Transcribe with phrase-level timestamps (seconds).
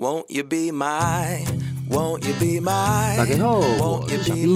[0.00, 1.44] Won't you be my,
[1.90, 3.16] won't you be my?
[3.16, 4.54] 大家好，我是小兵，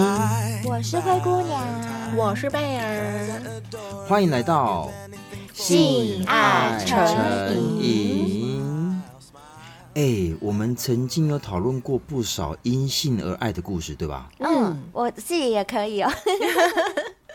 [0.64, 3.42] 我是灰姑娘，我是贝儿，
[4.06, 4.88] 欢迎来到
[5.52, 6.96] 性爱成
[7.80, 9.02] 瘾。
[9.95, 14.30] 哎，我们曾经有讨论过不少因性而爱的故事，对吧？
[14.38, 16.12] 嗯，我自己也可以哦。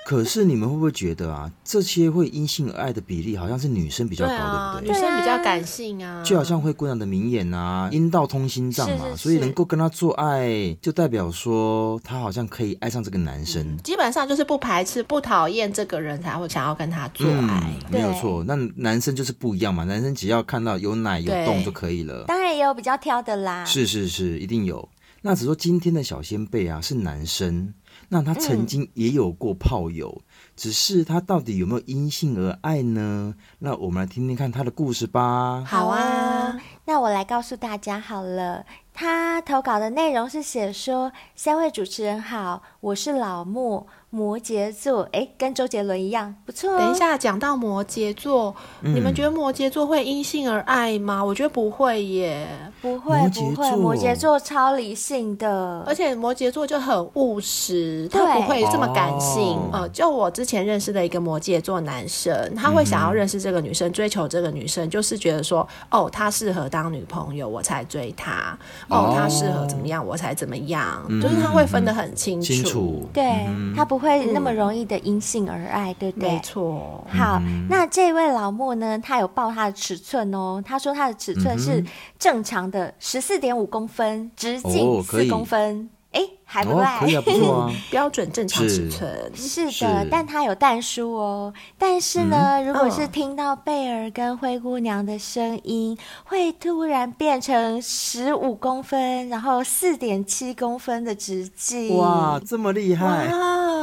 [0.07, 4.95] 可是你们会不会觉得啊，这些会因性而爱的比例好像是女生比较高，对，啊、对不对？
[4.95, 13.61] 女生比较感性啊，就好像灰姑娘的名言啊，“阴道通心脏”嘛，是是是，所以能够跟他做爱，就代表说他好像可以爱上这个男生。
[13.67, 18.41] 嗯、基本上就是不排斥、不讨厌这个人才会想要跟他做爱，嗯、没有错。
[18.45, 22.23] 那男生就是不一样嘛，男生只要看到有奶有洞就可以了。
[22.29, 24.87] 当然也有比较挑的啦，是是是，一定有。
[25.21, 27.73] 那只说今天的小先贝啊，是男生。
[28.09, 30.23] 那他曾经也有过炮友，嗯、
[30.55, 33.35] 只是他到底有没有因性而爱呢？
[33.59, 35.63] 那我们来听听看他的故事吧。
[35.67, 38.65] 好啊，那我来告诉大家好了。
[38.93, 43.85] 他投稿的内容是写说：三位主持人好，我是老木。
[44.09, 46.77] 摩羯座，哎，跟周杰伦一样，不错哦。
[46.79, 51.21] 等一下，讲到摩羯座，嗯，你们觉得摩羯座会因性而爱吗？
[51.21, 52.47] 我觉得不会耶，
[52.81, 53.69] 不会，不会。
[53.75, 59.59] 摩羯座超理性的，而且摩羯座就很务实，他不会这么感性。
[59.73, 68.57] 呃、哦，就我之前认识的一个摩羯座男生，他会想要认识这个女生，嗯、追求这个女生，就是觉得说，哦，她适合当女朋友，我才追她。
[68.87, 71.05] 哦，她适合怎么样，我才怎么样。
[71.09, 73.96] 嗯、就是他会分得很清楚，清楚对、嗯、他不。
[73.97, 76.29] 不会那么容易的因性而爱，嗯、对不对？
[76.29, 77.03] 没错。
[77.09, 78.99] 好，那这位老莫呢？
[78.99, 80.61] 他有报他的尺寸哦。
[80.63, 81.83] 他说他的尺寸是
[82.19, 85.81] 正常的十四点五公分，直径四公分。
[85.81, 89.31] 哦哎，还不赖，可以啊，不错啊， 标准正常尺寸。
[89.35, 91.53] 是的，是但它有但书哦。
[91.77, 101.97] 但是呢，嗯、如果是听到贝儿跟灰姑娘的声音，嗯、会突然变成十五公分，然后四点七公分的直径。
[101.97, 103.27] 哇，这么厉害！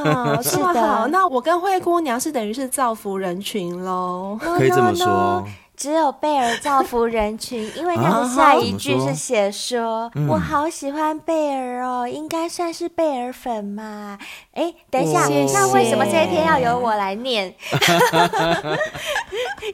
[0.04, 1.08] 哇， 是的。
[1.12, 5.06] 那我跟灰姑娘是等于是造福人群喽，可以这么说。
[5.06, 5.46] No, no, no.
[5.76, 14.16] 只有贝尔造福人群，因为他的下一句是写说：“啊嗯、我好喜欢贝尔哦，应该算是贝尔粉嘛。”
[14.54, 17.46] 哎，等一下，那为什么这一篇要由我来念？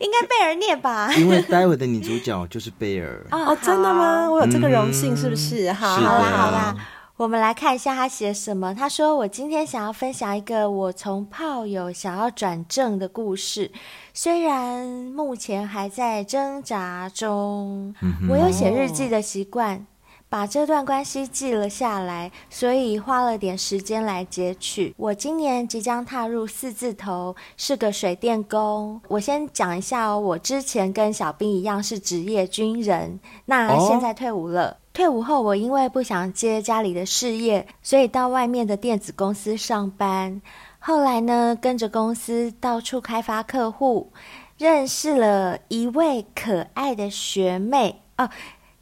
[0.00, 1.12] 应该贝尔念吧？
[1.18, 4.26] 因为待会的女主角就是贝尔哦，真的吗？
[4.30, 5.68] 我有这个荣幸，是不是？
[5.68, 6.74] 嗯、好，好啦，好啦。
[7.20, 8.74] 我们来看一下他写什么。
[8.74, 13.70] 他说：“我今天想要分享一个我从炮友想要转正的故事，
[14.14, 17.94] 虽然目前还在挣扎中。
[18.00, 19.84] 嗯、我有写日记的习惯，
[20.30, 24.94] 把这段关系记了下来，所以花了点时间来截取。
[24.96, 29.00] 我今年即将踏入四字头，是个水电工。
[29.08, 34.68] 我先讲一下哦，我之前跟小兵一样是职业军人，那现在退伍了。
[34.68, 40.40] 哦”退伍后，我因为不想接家里的事业，所以到外面的电子公司上班。
[40.78, 44.12] 后来呢，跟着公司到处开发客户，
[44.58, 48.30] 认识了一位可爱的学妹哦。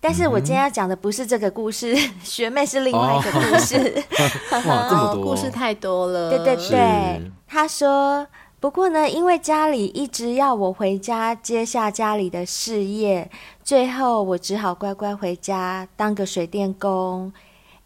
[0.01, 3.77] 但是我今天要讲的不是这个故事，嗯、 学妹是另外一个故事。
[4.53, 6.31] 哦、哇， 这么多故事太多了。
[6.31, 8.27] 对对对，他说。
[8.61, 13.31] 不过呢，因为家里一直要我回家接下家里的事业，
[13.63, 17.33] 最后我只好乖乖回家当个水电工。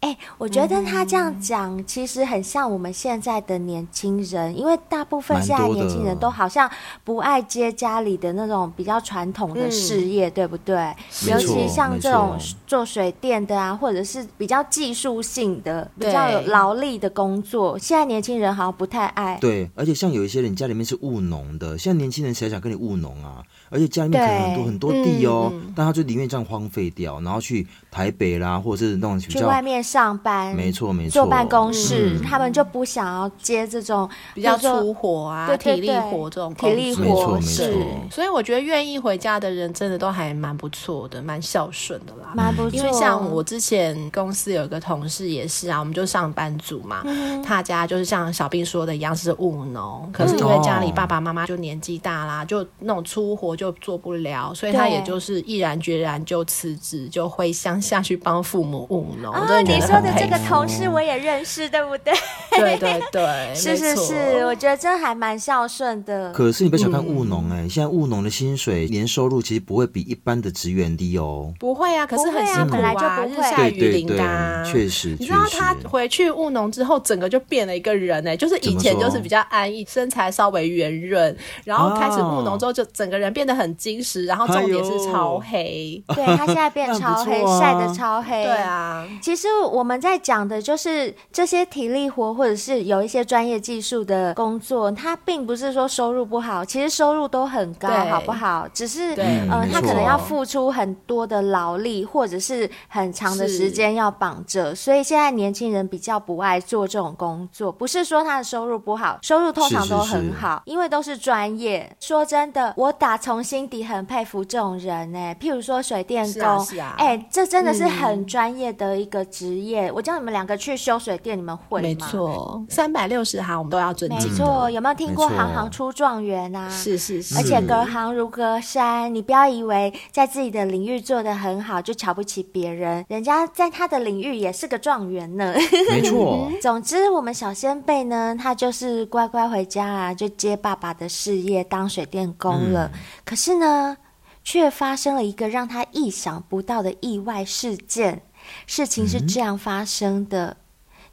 [0.03, 6.69] 哎，我觉得他这样讲，嗯、其实很像我们现在的年轻人，因为大部分现在年轻人都好像
[7.05, 10.93] 不爱接家里的那种比较传统的事业，嗯、对不对？
[11.25, 12.37] 尤其像这种
[12.67, 19.37] 做水电的啊，或者是比较技术性的、比较有劳力的工作，对现在年轻人好像不太爱。
[19.39, 23.41] 对，而且像有一些人家里面是务农的，现在年轻人谁想跟你务农啊？
[23.69, 37.77] 而且家里面可能很多很多地哦，嗯、但他就宁愿这样荒废掉，然后去台北啦，或者是那种比较去外面上班，没错没错，坐办公室，嗯、他们就不想要接这种比较粗活啊、对对对，体力活这种体力活，是。
[38.09, 42.79] 所以我觉得愿意回家的人真的都还蛮不错的，蛮孝顺的啦，蛮不错。
[42.79, 54.51] 因为像我之前公司有一个同事也是啊，我们就上班族嘛，嗯、他家就是像小兵说的一样是务农，可是因为家里爸爸妈妈就年纪大啦，就那种粗活就做不了。
[54.55, 59.31] 所以他也就是毅然决然就辞职，就回乡下去帮父母务农。
[59.31, 62.13] 哦，你说的这个同事我也认识，对不对？
[62.51, 66.31] 对对对， 是是是，我觉得这还蛮孝顺的。
[66.31, 71.53] 可是你不要小看务农哎，现在务农的薪水年收入其实不会比一般的职员低哦。
[71.59, 75.15] 不会啊，可是很辛苦啊，本来就不会，日下雨淋的啊，确实。
[75.19, 81.35] 你知道他回去务农之后，整个就变了一个人哎，就是以前就是比较安逸，身材稍微圆润，
[81.65, 86.01] 然后开始务农之后，就整个人变得很精实，然后重点是超黑。
[86.15, 88.43] 对，他现在变 超黑，晒得超黑。
[88.43, 98.67] 对啊，其实我们在讲的就是这些体力活，或者是有一些专业技术的工作，它并不是说收入不好，其实收入都很高，好不好？
[98.73, 99.13] 只是
[99.49, 107.71] 呃，他可能要付出很多的劳力，或者是很长的时间要绑着，所以现在年轻人比较不爱做这种工作。
[107.71, 111.95] 不是说他的收入不好，收入通常都很好，因为都是专业。
[111.99, 116.65] 说真的，我打从心底很佩服这种人哎，譬如说水电工，
[116.97, 119.91] 哎，这真的是很专业的一个职业。
[119.91, 121.87] 我叫你们两个去修水电，你们会吗？
[121.87, 124.29] 没错，三百六十行我们都要尊敬。
[124.29, 126.69] 没错，有没有听过行行出状元啊？
[126.69, 135.53] 是是是，而且隔行如隔山，你不要以为在自己的领域做得很好就瞧不起别人，人家在他的领域也是个状元呢。
[135.89, 142.89] 没错， 总之我们小仙贝呢，他就是乖乖回家啊，就接爸爸的事业当水电工了。
[142.93, 143.95] 嗯、可是呢，
[144.43, 148.23] 却发生了一个让他意想不到的意外事件。
[148.67, 150.57] 事情是这样发生的，嗯、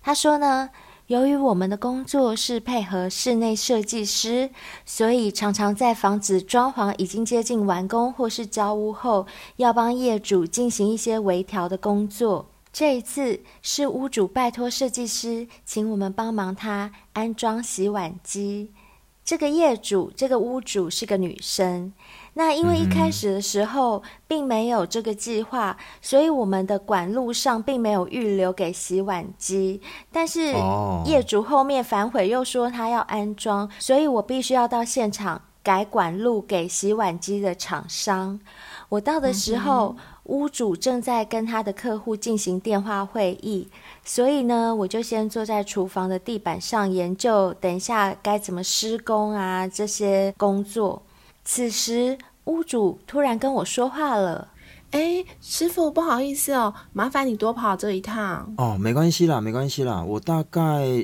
[0.03, 0.71] 他说呢，
[1.07, 4.51] 由于我们的工作是配合室内设计师，
[4.85, 12.51] 所以常常在房子装潢已经接近完工或是交屋后，要帮业主进行一些微调的工作。
[12.73, 18.71] 这一次是屋主拜托设计师，请我们帮忙他安装洗碗机。
[19.31, 21.93] 这个业主，这个屋主是个女生。
[22.35, 29.81] 那因为一开始的时候并没有这个计划，所以我们的管路上并没有预留给洗碗机。
[30.11, 30.53] 但是
[31.05, 38.41] 业主后面反悔，又说他要安装，所以我必须要到现场改管路给洗碗机的厂商。
[38.89, 39.95] 我到的时候，
[40.31, 43.67] 屋主正在跟他的客户进行电话会议，
[44.05, 51.03] 所以呢，我就先坐在厨房的地板上研究，等一下该怎么施工啊这些工作。
[51.45, 54.47] 此时，屋主突然跟我说话了
[54.91, 58.53] ：“哎，师傅，不好意思哦，麻烦你多跑这一趟。
[58.59, 60.61] ”“哦，没关系啦，没关系啦，我大概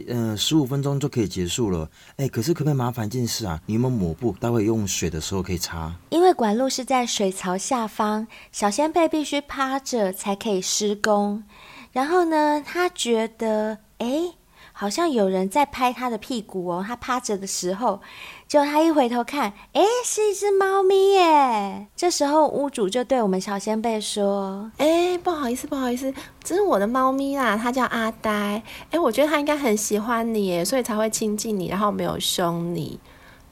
[0.08, 1.88] 嗯十五分钟就可以结束了。
[2.16, 3.60] 哎，可是可不可以麻烦一件事啊？
[3.66, 4.34] 你有没有抹布？
[4.40, 5.94] 待会用水的时候可以擦。
[6.10, 11.44] 因为管路是在水槽下方，小仙贝必须趴着才可以施工。
[11.92, 14.34] 然后呢，他觉得哎。”
[14.78, 17.98] 好像有人在拍他的屁股哦，他趴着的时候，
[18.46, 21.86] 就他一回头看，诶，是一只猫咪耶。
[21.96, 26.12] 这时候屋主就对我们小仙贝说：“诶，不好意思，不好意思，
[26.44, 28.62] 这是我的猫咪啦，它叫阿呆。
[28.90, 33.00] 诶，我觉得它应该很喜欢你耶，所以才会亲近你，然后没有凶你。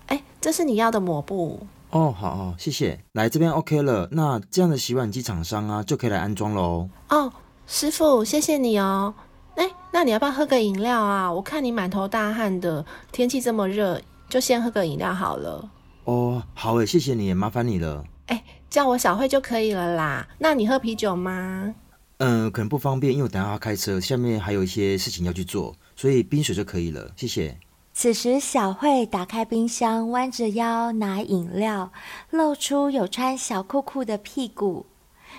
[0.09, 3.01] 诶，这是你要的抹布哦，好好，谢谢。
[3.13, 6.91] 来这边 OK 了，那这样的洗碗机厂商啊，就可以来安装喽。
[7.09, 7.33] 哦，
[7.67, 9.15] 师傅，谢谢你哦。”
[9.57, 11.33] 哎，那你要不要喝个饮料啊？
[11.33, 15.71] 我看你满头大汗的，天气这么热，就先喝个饮料好了。
[16.05, 18.05] 哦，好诶，谢谢你，麻烦你了。
[18.27, 20.27] 哎，叫我小慧就可以了啦。
[20.39, 21.75] 那你喝啤酒吗？
[22.19, 27.11] 嗯，可能不方便，因为我等下要开车，下面还有一些事情要去做，所以冰水就可以了。
[27.17, 27.57] 谢谢。
[27.93, 31.93] 此时，小慧打开冰箱，弯着腰拿饮料，
[32.31, 34.87] 露出有穿小裤裤的屁股，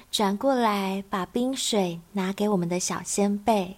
[0.09, 3.75] 转过来把冰水拿给我们的小先贝。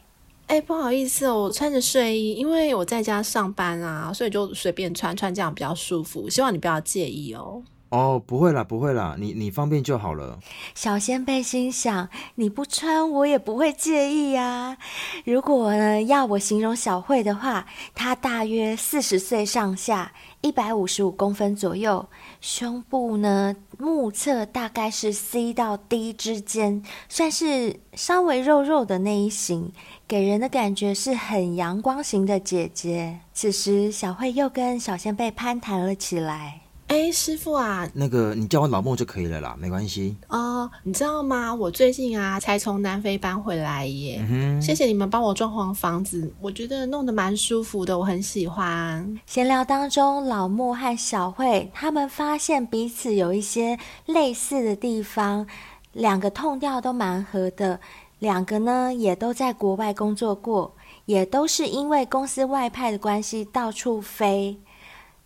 [0.47, 6.29] 哎、欸，不好意思哦，我穿着睡衣，因为我在家上班啊，所以就随便穿穿，这样比较舒服。
[6.29, 7.61] 希望你不要介意哦。
[7.89, 10.39] 哦，不会啦，不会啦，你你方便就好了。
[10.73, 14.77] 小仙贝心想，你不穿我也不会介意呀、啊。
[15.25, 22.07] 如果呢要我形容小慧的话，她大约四十岁上下，一百五十五公分左右，
[22.41, 29.71] 胸部呢目测大概是 C 到 D 之间，算是稍微肉肉的那一型。
[30.07, 33.19] 给人的感觉是很阳光型的姐姐。
[33.33, 36.61] 此时，小慧又跟小仙贝攀谈了起来。
[36.87, 40.15] 哎，师傅啊，那个你叫我老莫就可以了啦，没关系。
[40.29, 41.53] 哦，你知道吗？
[41.53, 44.25] 我最近啊才从南非搬回来耶。
[44.29, 44.61] 嗯。
[44.61, 49.19] 谢谢你们帮我装潢房子，我觉得弄得蛮舒服的，我很喜欢。
[49.25, 55.45] 闲聊当中，老莫和小慧他们发现彼此有一些类似的地方，
[55.91, 57.81] 两个 tone 调都蛮合的。
[58.19, 64.59] 两个呢，也都在国外工作过，也都是因为公司外派的关系到处飞。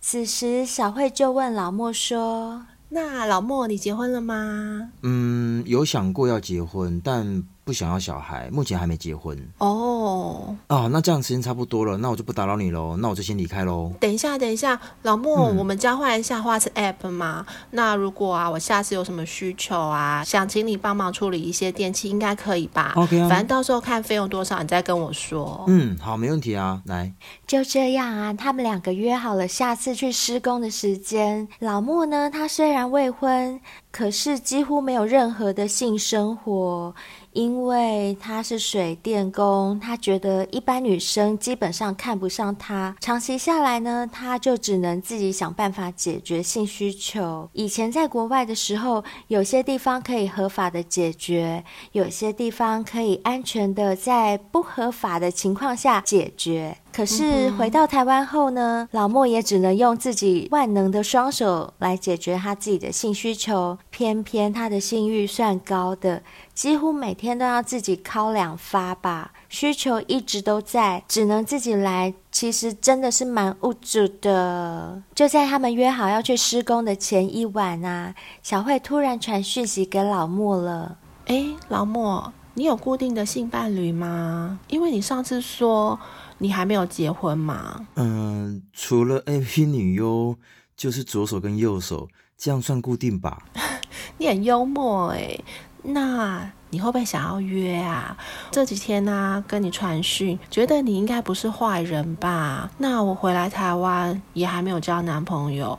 [0.00, 9.38] 此时，小慧就问老莫说：“那老莫，你结婚了吗？”“嗯，有想过要结婚，但不想要小孩，目前还没结婚。
[9.58, 13.92] 哦哦，那这样时间差不多了，那我就不打扰你喽，那我就先离开喽。
[14.00, 17.46] 等一下，等一下，老莫，嗯、我们交换一下 WhatsApp 嘛。
[17.70, 25.64] 那如果啊，我下次有什么需求啊，想请你帮忙处理一些电器，应该可以吧？OK 啊，反正到时候看费用多少，你再跟我说。
[25.68, 26.82] 嗯，好，没问题啊。
[26.86, 27.12] 来，
[27.46, 31.46] 就这样啊，他们两个约好了下次去施工的时间。
[31.60, 33.60] 老莫呢，他虽然未婚，
[33.92, 36.94] 可是几乎没有任何的性生活。
[37.32, 42.94] 因为他是水电工，他觉得一般女生基本上看不上他。
[43.00, 47.48] 长期下来呢，他就只能自己想办法解决性需求。
[47.52, 56.76] 以前在国外的时候，有些地方可以合法的解决，有些地方可以安全的在不合法的情况下解决。
[56.92, 63.78] 可是回到台湾后呢，老莫也只能用自己万能的双手来解决他自己的性需求。
[63.88, 66.22] 偏偏他的性欲算高的，
[66.54, 72.12] 几乎每天都要自己敲两发吧，需求一直都在，只能自己来。
[72.30, 75.02] 其实真的是蛮无助的。
[75.14, 80.98] 就在他们约好要去施工的前一晚啊，小慧突然传讯息给老莫了。
[81.26, 84.60] 诶，老莫，你有固定的性伴侣吗？
[84.68, 85.98] 因为你上次说。
[86.38, 87.86] 你还没有结婚嘛？
[87.94, 90.36] 嗯，除了 A P 女优，
[90.76, 93.44] 就是左手跟右手，这样算固定吧？
[94.18, 95.40] 你很幽默诶。
[95.82, 98.16] 那你会不会想要约啊？
[98.50, 102.70] 这几天呢、跟你传讯，觉得你应该不是坏人吧？
[102.78, 105.78] 那我回来台湾也还没有交男朋友，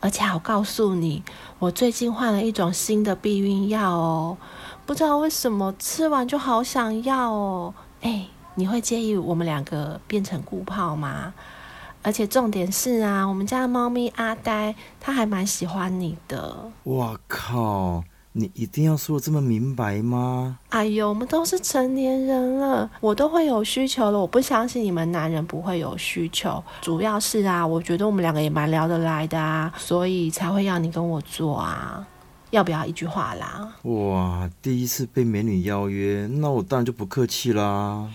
[0.00, 1.22] 而且我告诉你，
[1.58, 4.36] 我最近换了一种新的避孕药哦，
[4.84, 8.28] 不知道为什么吃完就好想要哦，哎。
[8.58, 11.34] 你会介意我们两个变成固炮吗？
[12.02, 16.70] 而且重点是啊，我们家的猫咪阿呆，它还蛮喜欢你的。
[16.84, 18.02] 哇靠！
[18.38, 20.58] 你一定要说的这么明白吗？
[20.68, 24.20] 哎呦，我们都是成年人了，我都会有需求了。
[24.20, 26.62] 我不相信你们男人不会有需求。
[26.82, 32.06] 主要是啊，我觉得我们两个也蛮聊得来的啊，所以才会要你跟我做啊。
[32.50, 33.72] 要不要一句话啦？
[33.84, 38.06] 哇，第一次被美女邀约，那我当然就不客气啦。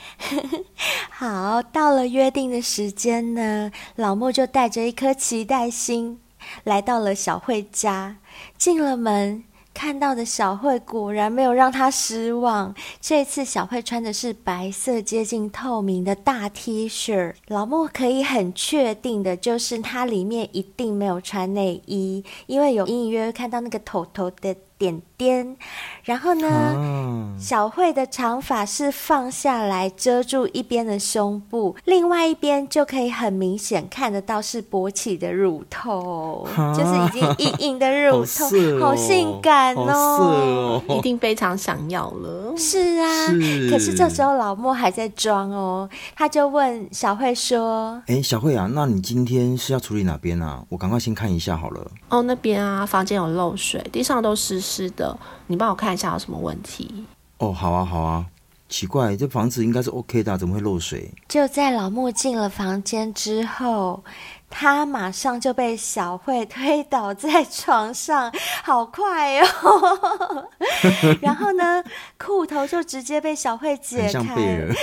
[1.10, 6.20] 好，到了约定的时间呢，老莫就带着一颗期待心
[6.63, 8.18] 来到了小慧家，
[8.56, 9.44] 进了门。
[9.74, 12.74] 看到的小慧果然没有让她失望。
[13.00, 24.56] 这次小慧穿的是白色接近透明的大 T 恤，老莫可以很确定的就是她里面一定没有穿内衣，因为有隐隐约约看到那个头头的。
[24.82, 25.56] 点点，
[26.04, 42.58] 然后呢，啊、小慧的长发是放下来遮住一边的胸部，另外一边就可以很明显看得到是勃起的乳头，啊、就是已经硬硬的 乳头，好，哦、好性感哦，哦，一定非常想要了。
[42.58, 50.63] 是啊，是，可是这时候老莫还在装哦，他就问小慧说：“哎，小慧啊，那你今天是要处理哪边啊？
[50.70, 54.60] 我赶快先看一下好了。”哦，那边啊，房间有漏水，地上都湿。
[54.62, 55.11] 湿的，
[55.48, 57.06] 你帮我看一下有什么问题。
[57.38, 58.25] 哦，好啊，好啊。
[58.70, 61.12] 奇怪，这房子应该是 OK 的，怎么会漏水？
[61.27, 64.01] 就在老木进了房间之后，
[64.50, 68.32] 他马上就被小慧推倒在床上，
[68.63, 70.48] 好快哦！
[71.22, 71.84] 然后呢，
[72.18, 74.08] 裤头就直接被小慧解开。
[74.08, 74.74] 像贝尔？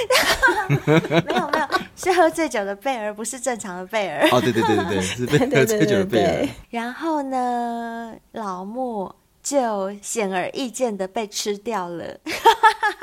[1.24, 1.66] 没有没有，
[1.96, 4.28] 是喝醉酒的贝尔，不是正常的贝尔。
[4.30, 6.46] 哦，对对对对对，是被 喝醉酒的贝尔。
[6.68, 9.16] 然后呢，老莫。
[9.48, 12.20] 就显而易见的被吃掉了，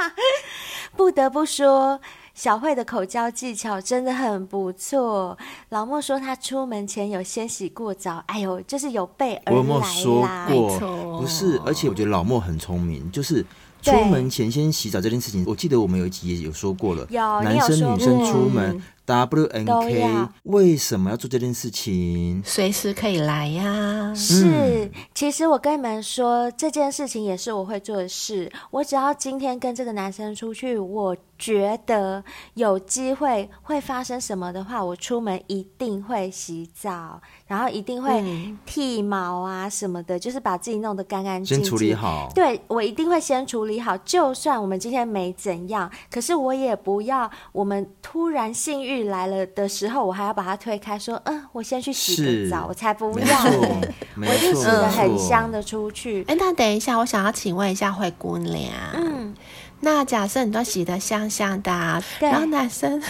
[0.96, 2.00] 不得不说，
[2.36, 5.36] 小慧的口交技巧真的很不错。
[5.70, 9.54] 老莫说他出门前有先洗过澡，哎呦，就是有备而来啦。
[9.54, 11.20] 我有没有说过？
[11.20, 13.44] 不是，而且我觉得老莫很聪明，就是
[13.82, 18.80] 出门前先洗澡这件事情，我记得我们有一集也有说过了，有男生女生出门。
[19.06, 22.42] 嗯 W N K 为什么要做这件事情？
[22.44, 24.14] 随时可以来呀。
[24.16, 28.52] 是，其实我跟你们说，这件事情也是我会做的事。
[28.72, 32.24] 我只要今天跟这个男生出去，我觉得
[32.56, 38.24] 有机会会发生什么的话，我出门一定会洗澡，然后一定会
[38.66, 41.66] 剃毛啊什么的，嗯、就是把自己弄得干干净净。
[41.66, 42.32] 先处理好。
[42.34, 43.96] 对，我一定会先处理好。
[43.98, 53.82] 就算我们今天没怎样，可是我也不要我们突然性欲来了的时候，我还要把它推开，说：“嗯，我先去洗个澡，我才不要呢。”
[54.18, 56.24] 我一定洗的很香的出去。
[56.28, 59.36] 哎，那等一下，我想要请问一下灰姑娘，嗯，
[59.82, 63.02] 那假设你都洗的香香的，啊，然后男生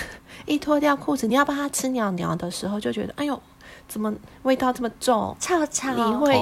[0.45, 3.39] 一脱掉裤子，你要帮他吃鸟鸟的时候，就觉得哎呦，
[3.87, 4.11] 怎么
[4.41, 5.35] 味道这么重？
[5.39, 6.33] 臭臭，你会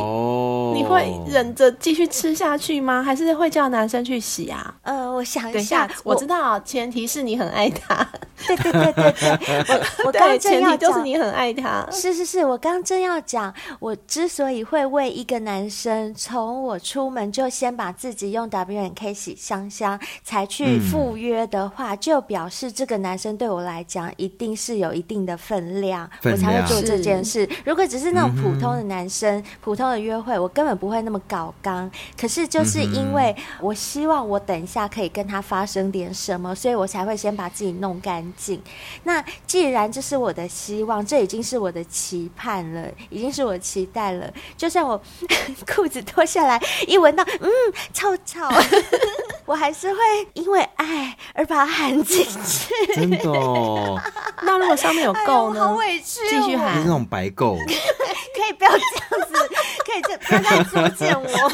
[0.73, 3.03] 你会忍着继续吃下去吗？
[3.03, 4.73] 还是会叫男生去洗啊？
[4.83, 8.07] 呃，我想一等一下，我，我知道，前提是你很爱他。
[8.47, 11.87] 对对对对对，我 我刚正前要提就是你很爱他。
[11.91, 26.51] 是是是，我刚正要讲，我之所以会为一个男生从我出门就先把自己用 W N K 洗香香，才去赴约的话，嗯、就表示这个男生对我来讲一定是有一定的分量，分量。
[26.51, 27.47] 我才会做这件事。
[27.63, 31.89] 如果只是那种普通的男生、嗯、普通的约会，我根本不会那么搞刚。
[32.19, 38.61] 可是就是因为我希望我等一下可以跟他发生点什么，所以我才会先把自己弄干净。
[39.03, 44.31] 那既然这是我的希望，这已经是我的期盼了，已经是我的期待了。
[44.57, 45.01] 就算我
[45.67, 47.49] 裤子脱下来，一闻到嗯
[47.93, 48.41] 臭臭，
[49.45, 49.99] 我还是会
[50.33, 52.93] 因为爱而把它含进去。
[52.93, 53.99] 真的哦？
[54.43, 55.59] 那如果上面有垢呢？
[55.61, 56.73] 哎、好委屈、哦，继续含。
[56.75, 57.57] 是那种白垢。
[58.35, 59.33] 可以不要这样子，
[59.85, 61.51] 可以这不要再作践我。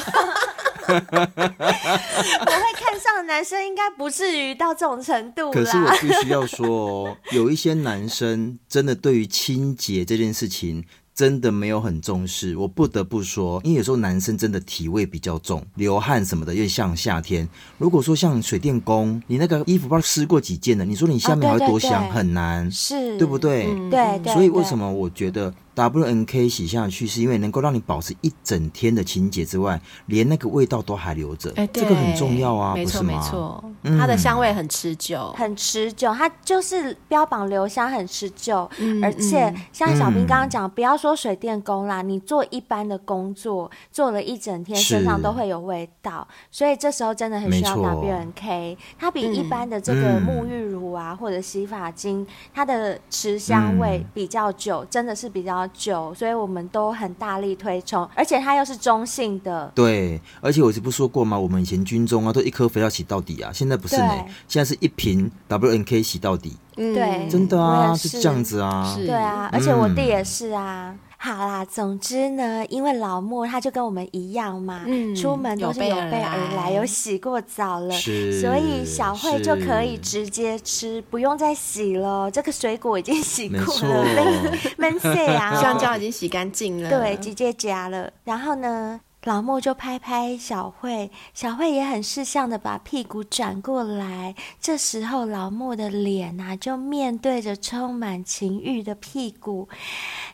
[0.90, 5.52] 我会看上的男生应该不至于到这种程度。
[5.52, 10.84] 可是我必须要说，有一些男生真的对于清洁这件事情。
[11.16, 17.46] 真的没有很重视，我不得不说，因为有时候男生真的体味比较重，流汗什么的，又像夏天。
[17.78, 23.66] 如果说像水电工，你那个衣服不知道湿过几件了，你说你下面还会多香，哦、对对对很难，是，对不对？
[23.66, 24.34] 嗯、对，对，对。
[24.34, 33.64] 所以为什么我觉得？W N K 洗下去是因为能够让你保持一整天的清洁之外，连那个味道都还留着，哎，这个很重要啊，没错没错，
[33.98, 38.70] 它的香味很持久，很持久，它就是标榜留香很持久，
[39.02, 55.69] 而且像小兵刚刚讲，不要说水电工啦，你做一般的工作做了一整天，身上都会有味道，所以这时候真的很需要 W N K，它比一般的这个沐浴乳啊或者洗发精，它的持香味比较久，真的是比较。
[55.74, 59.72] 久，所以我们都很大力推崇，而且它又是中性的。
[59.76, 61.38] 对，而且我是不说过吗？
[61.40, 66.58] 我们以前军中啊，都一颗肥皂洗到底啊，现在不是呢，现在是一瓶 W N K 洗到底。
[66.78, 70.92] 嗯，对，真的啊，是，是这样子啊，对啊，而且我弟也是啊。
[70.92, 82.32] 嗯好啦，总之呢，因为老莫他就跟我们一样嘛，嗯、出门都是有备而来，有洗过澡了，所以小慧就可以直接吃，不用再洗了。
[82.32, 85.54] 这个水果已经洗过了，闷碎啊！
[85.60, 88.10] 香蕉已经洗干净了，对，直接夹了。
[88.24, 89.02] 然后呢？
[89.26, 94.34] 老莫就拍拍小慧，小慧也很识相的把屁股转过来。
[94.62, 99.68] 这时候，老莫的脸啊，就面对着充满情欲的屁股，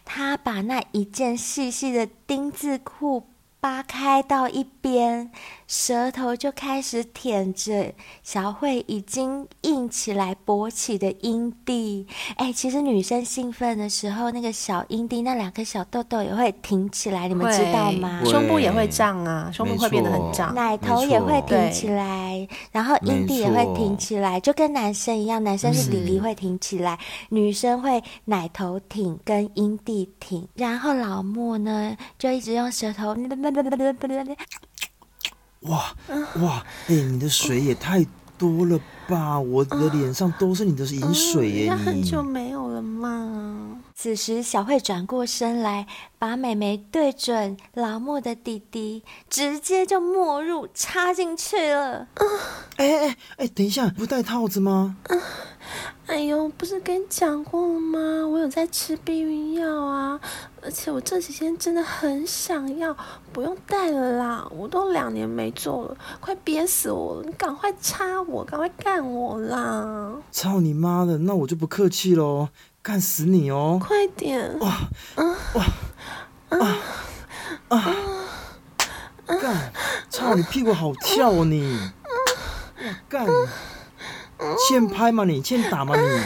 [0.06, 3.24] 他把那一件细细的丁字裤
[3.66, 5.32] 扒开到一边。
[5.68, 18.22] 舌头就开始舔着小慧已经硬起来勃起的阴蒂，哎，其实女生兴奋的时候，那个小阴蒂那两颗小痘痘也会挺起来，你们知道吗？
[18.26, 27.00] 胸部也会胀啊，胸部会变得很胀，奶头也会挺起来，然后阴蒂也会挺起来，就跟男生一样，男生是弟弟会挺起来，
[27.30, 33.16] 女生会奶头挺跟阴蒂挺，然后老莫呢就一直用舌头。
[35.62, 35.96] 哇
[36.42, 38.06] 哇，哎、欸，你的水也太
[38.38, 39.40] 多了吧！
[39.40, 41.68] 我的脸上都是你的饮水耶！
[41.70, 43.80] 那、嗯、很久没有了嘛。
[43.98, 45.88] 此时，小慧转过身来，
[46.20, 52.10] 把美眉对准老莫的弟弟，直接就没入插进去了。
[52.76, 54.98] 哎哎哎，等一下，不戴套子吗？
[55.08, 55.22] 嗯
[56.08, 58.28] 哎呦，不是跟你讲过了吗？
[58.28, 60.20] 我有在吃避孕药啊，
[60.62, 62.96] 而且我这几天真的很想要，
[63.32, 67.24] 不用戴了啦，我都两年没做了，快憋死我了！
[67.26, 70.18] 你赶快插我，赶快干我啦！
[70.32, 72.50] 操你妈的，那我就不客气喽，
[72.86, 73.82] 干死你哦！
[73.82, 74.60] 快点！
[74.60, 74.78] 哇
[75.56, 75.66] 哇
[76.50, 76.78] 啊
[77.70, 77.96] 啊！
[79.26, 79.74] 干！
[80.08, 81.80] 操你屁股好跳哦你！
[81.80, 83.26] 哇干！
[84.70, 85.42] 欠拍嘛你？
[85.42, 86.22] 欠打嘛你？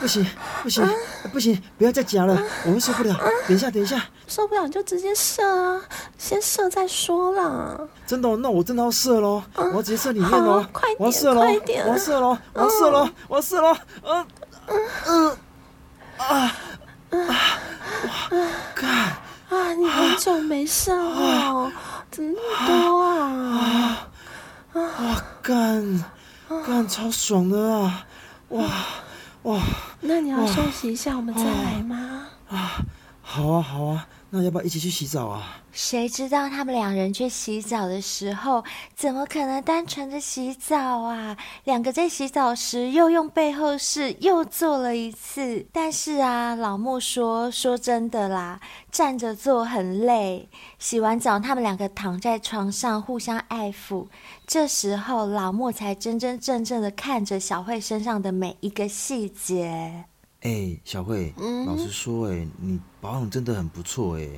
[0.00, 0.26] 不行
[0.62, 0.88] 不行
[1.34, 1.62] 不行！
[1.76, 3.14] 不要再夹了，我会受不了。
[3.46, 5.82] 等一下等一下，受不了你就直接射啊，
[6.16, 7.78] 先射再说啦。
[8.06, 8.36] 真的？
[8.38, 9.42] 那我真的要射喽！
[9.54, 10.64] 我要直接射里面喽！
[10.72, 10.98] 快点！
[10.98, 11.40] 我要射喽！
[11.42, 12.38] 我要射喽！
[12.54, 13.08] 我要射喽！
[13.28, 13.76] 我要射喽！
[14.02, 14.26] 嗯
[15.06, 15.36] 嗯
[16.18, 16.54] 啊
[17.10, 17.16] 啊！
[18.30, 18.38] 哇！
[18.74, 18.88] 干
[19.48, 19.72] 啊！
[19.74, 21.72] 你很久没射了，
[22.10, 24.08] 怎么那么多啊？
[24.74, 26.04] 哇干！
[26.66, 28.06] 干超爽的啊！
[28.50, 28.64] 哇
[29.42, 29.60] 哇！
[30.00, 32.26] 那你要休息一下，我们再来吗？
[32.50, 32.78] 啊，
[33.22, 35.62] 好啊好啊，那要不要一起去洗澡啊？
[35.72, 38.62] 谁知道他们两人去洗澡的时候，
[38.94, 41.34] 怎么可能单纯的洗澡啊？
[41.64, 45.66] 两个在洗澡时又用背后式又做了一次。
[45.72, 48.60] 但是啊，老莫说，说真的啦，
[48.92, 50.50] 站着做很累。
[50.78, 54.08] 洗完澡，他们两个躺在床上互相爱抚。
[54.46, 60.04] 这时候，老莫才真真正正的看着小慧身上的每一个细节。
[60.40, 64.28] 哎，小慧，嗯、老实说，哎，你保养真的很不错，哎。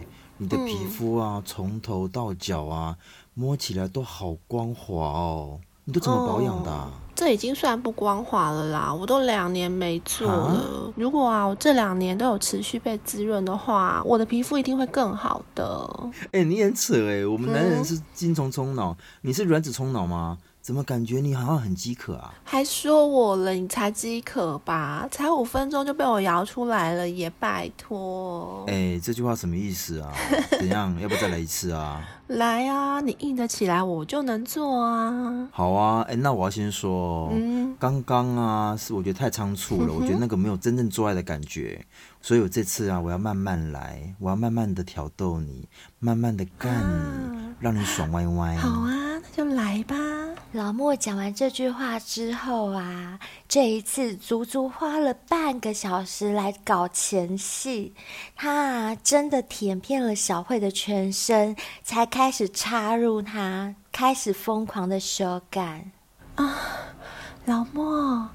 [0.43, 2.97] 你的皮肤啊，从头到脚啊，
[3.35, 5.61] 摸起来都好光滑哦。
[5.85, 6.91] 你都怎么保养的？
[7.15, 10.55] 这已经算不光滑了啦，我都两年没做了。
[10.55, 10.93] 啊？
[10.97, 16.11] 如果啊，我这两年都有持续被滋润的话，我的皮肤一定会更好的。
[16.33, 20.39] 哎，你很扯哎，我们男人是精虫充脑，嗯，你是卵子充脑吗？
[20.63, 22.35] 怎么感觉你好像很饥渴啊？
[22.45, 25.09] 还说我了，你才饥渴吧？
[25.11, 28.65] 才五分钟就被我摇出来了，也拜托。
[28.69, 30.13] 哎、欸，这句话什么意思啊？
[30.51, 30.95] 怎样？
[31.01, 32.07] 要不要再来一次啊？
[32.29, 35.49] 来啊，你硬得起来，我就能做啊。
[35.51, 41.85] 好啊，哎、欸，那我要先说，嗯，刚刚啊，是我觉得太仓促了，嗯， 我觉得那个没有真正做爱的感觉，
[42.21, 45.67] 所以我这次啊，我要慢慢来，我要慢慢的挑逗你，
[45.99, 48.57] 慢慢的干你，啊，让你爽歪歪。
[48.57, 48.97] 好啊。
[50.53, 57.95] 老莫讲完这句话之后啊，这一次足足花了半个小时来搞前戏，
[58.35, 65.85] 他啊真的舔遍了小慧的全身，才开始插入她，开始疯狂的修改
[66.35, 66.59] 啊。
[67.45, 68.29] 老莫，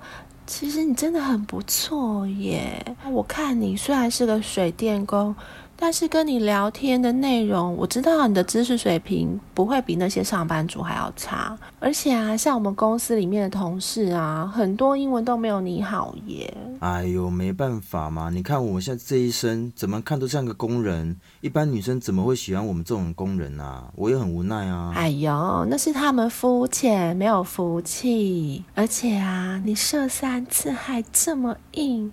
[0.47, 5.35] 其实你真的很不错耶，我看你虽然是个水电工。
[5.77, 11.57] 但是跟你聊天的内容，我知道你的知识水平不会比那些上班族还要差。
[11.79, 16.51] 而且啊，像我们公司里面的同事啊，很多英文都没有你好耶。
[16.79, 18.29] 哎呦，没办法嘛！
[18.29, 21.17] 你看我现在这一身，怎么看都像个工人。
[21.41, 23.91] 一般女生怎么会喜欢我们这种工人啊？
[23.95, 24.93] 我也很无奈啊。
[24.95, 28.63] 哎呦，那是他们肤浅，没有福气。
[28.73, 32.11] 而且啊，你射三次还这么硬。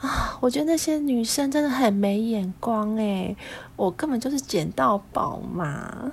[0.00, 3.34] 啊，我觉得那些女生真的很没眼光哎，
[3.76, 6.12] 我根本就是捡到宝嘛，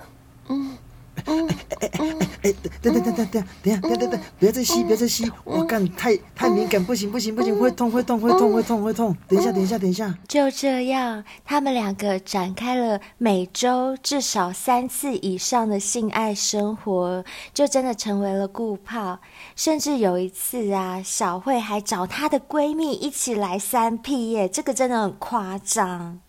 [0.49, 0.77] 嗯。
[1.25, 10.13] 嗯，哎哎哎哎，等等等等等，等下，等等等，不要再吸，不要再吸，我干太太敏感，不行不行不行，会痛会痛会痛会痛会痛，等一下等一下等一下。
[10.27, 19.19] 就这样，他们两个展开了每周至少三次以上的性爱生活，就真的成为了固泡。
[19.55, 26.19] 甚至有一次啊，小慧还找她的闺蜜一起来三 P 耶，这个真的很夸张。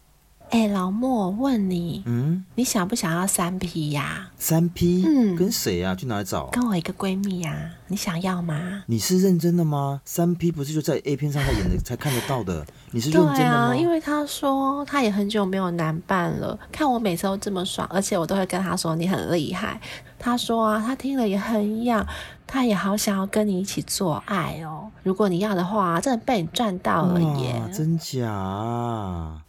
[0.50, 4.30] 哎、欸，老莫，问你，嗯，你想不想要三 P 呀？
[4.38, 5.92] 三 P，嗯，跟谁呀？
[5.92, 6.46] 去哪里找？
[6.52, 8.84] 跟我一个闺蜜呀，你想要吗？
[8.86, 10.00] 你是认真的吗？
[10.04, 12.64] 三 P 不是就在 A 片上才演的才看得到的？
[12.92, 13.68] 你是认真的吗？
[13.70, 19.80] 对啊，因为他说他也很久没有男伴了，看我每次都这么爽，而且我都会跟他说你很厉害。
[20.16, 22.06] 他说啊，他听了也很痒，
[22.46, 24.90] 他也好想要跟你一起做爱哦。
[25.02, 27.60] 如果你要的话，真的被你赚到了耶！
[27.74, 29.42] 真假？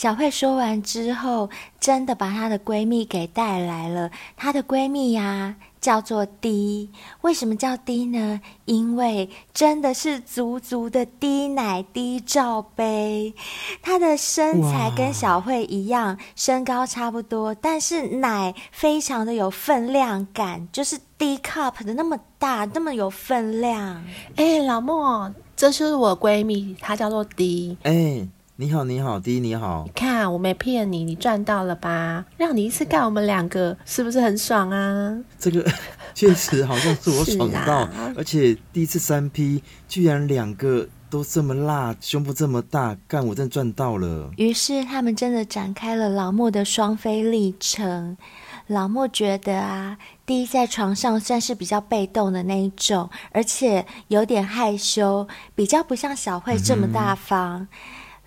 [0.00, 4.10] 小慧说完之后，真的把她的闺蜜给带来了。
[4.34, 6.88] 她的闺蜜呀、啊，叫做 D。
[7.20, 8.40] 为什么叫 D 呢？
[8.64, 13.34] 因为真的是足足的低奶低罩杯。
[13.82, 24.02] 她的身材跟小慧一样，身高差不多，但是奶非常的有分量感，就是 D cup 的那么大，那么有分量。
[24.36, 27.76] 哎，老莫，这是我闺蜜，她叫做 D。
[27.82, 28.26] 哎。
[28.60, 29.84] 你好，你好，D，你好。
[29.86, 32.26] 你看，我没骗你，你赚到了吧？
[32.36, 35.18] 让你一次干我们两个，是不是很爽啊？
[35.38, 35.66] 这个
[36.14, 44.30] 确实好像是我爽到， 啊、而且第一次三 P，居然两个都这么辣，胸部这么大，干我真的赚到了。
[44.36, 48.18] 于是他们真的展开了老莫的双飞历程。
[48.66, 49.96] 老莫觉得啊
[50.26, 57.60] 第一在床上算是比较被动的那一种，而且有点害羞，比较不像小慧这么大方。
[57.60, 57.68] 嗯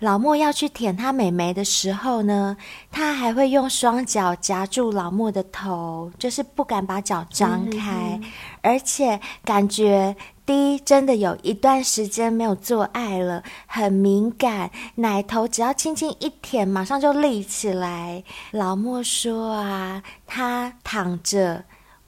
[0.00, 2.56] 老莫要去舔他美眉的时候呢，
[2.90, 8.24] 他还会用双脚夹住老莫的头，就是不敢把脚张开，嗯、
[8.60, 18.22] 而且感觉 D 真的有一段时间没有做爱了，很敏感，奶头只要轻轻一舔，马上就立起来。
[18.50, 21.64] 老莫说啊，他躺着。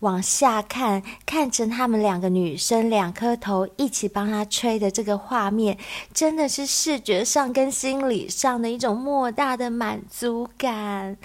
[0.07, 5.77] 往下看，看着他们两个女生两颗头一起帮他吹的这个画面，
[6.14, 11.16] 真的是视觉上跟心理上的一种莫大的满足感。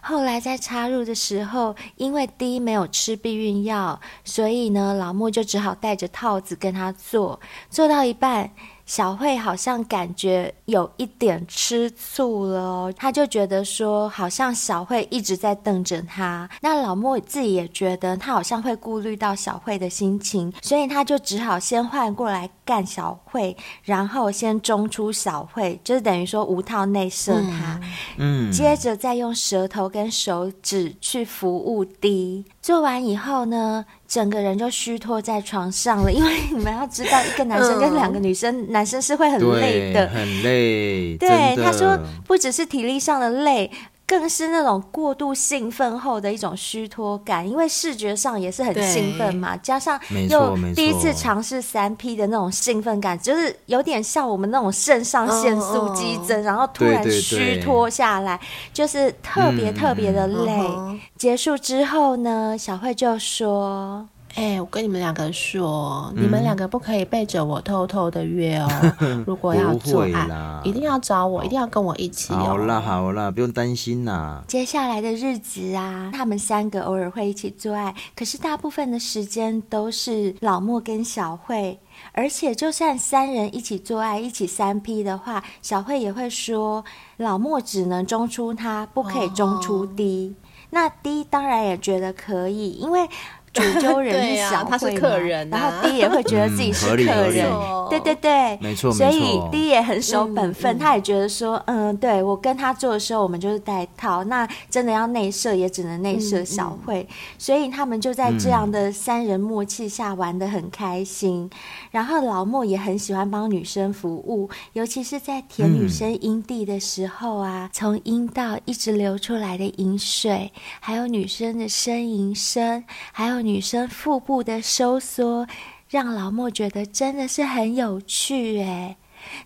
[0.00, 7.38] 后来在插入的时候，因为 D 没有吃避孕药，所以呢，老莫就只好戴着套子跟他做。
[7.68, 8.50] 做到一半，
[8.90, 16.50] 小慧好像感觉有一点吃醋了哦，他就觉得说，好像小慧一直在瞪着他。
[16.60, 27.80] 那老莫自己也觉得他好像会顾虑到小慧的心情，所以他就只好先换过来干小慧，然后先中出小慧，就是等于说无套内射他，
[28.16, 32.44] 嗯，接着再用舌头跟手指去服务 D。
[32.62, 41.16] 做完以后呢，整个人就虚脱在床上了，因为你们要知道，一个男生跟两个女生，男生是会很累的，很累。
[41.16, 43.70] 对，他说不只是体力上的累。
[44.10, 49.96] 更是那种过度兴奋后的一种虚脱感，因为视觉上也是很兴奋嘛，加上
[50.28, 58.40] 又第一次尝试三 P 的那种兴奋感，就是有点像我们那种肾上腺素激增，然后突然虚脱下来，
[58.72, 60.68] 就是特别特别的累。
[61.16, 64.08] 结束之后呢，小慧就说。
[64.40, 68.66] 哎、欸，我跟你们两个说，嗯、你们两个不可以背着我偷偷的约哦。
[69.26, 72.36] 如果要做爱，一定要找我，一定要跟我一起、哦。
[72.38, 74.42] 好啦好啦，不用担心啦。
[74.48, 81.78] 接下来的日子啊，他们三个偶尔会一起做爱，可是大部分的时间都是老莫跟小慧。
[82.12, 86.82] 而且就算三人一起做爱，一起三 P 的话，小慧也会说，
[87.18, 90.34] 老莫只能中出他，不可以中出 D。
[90.34, 93.06] 哦、那 D 当然也觉得可以，因为。
[93.52, 111.50] 主揪人 是小慧嘛，他是客人啊，然后 D 也会觉得自己是客人，嗯、对对对，没错，所以 D 也很守本分，嗯、他也觉得说，嗯，对我跟他做的时候，我们就是带套，那真的要内射也只能内射小慧，嗯嗯、所以他们就在这样的三人默契下玩的很开心。
[111.52, 111.58] 嗯、
[111.90, 123.39] 然后老莫也很喜欢帮女生服务，尤其是在舔女生阴蒂的时候啊，嗯、从阴道一直流出来的饮水，还有女生的呻吟声，还有。
[123.42, 125.46] 女生腹部的收缩，
[125.88, 128.96] 让老莫觉得真的是很有趣诶。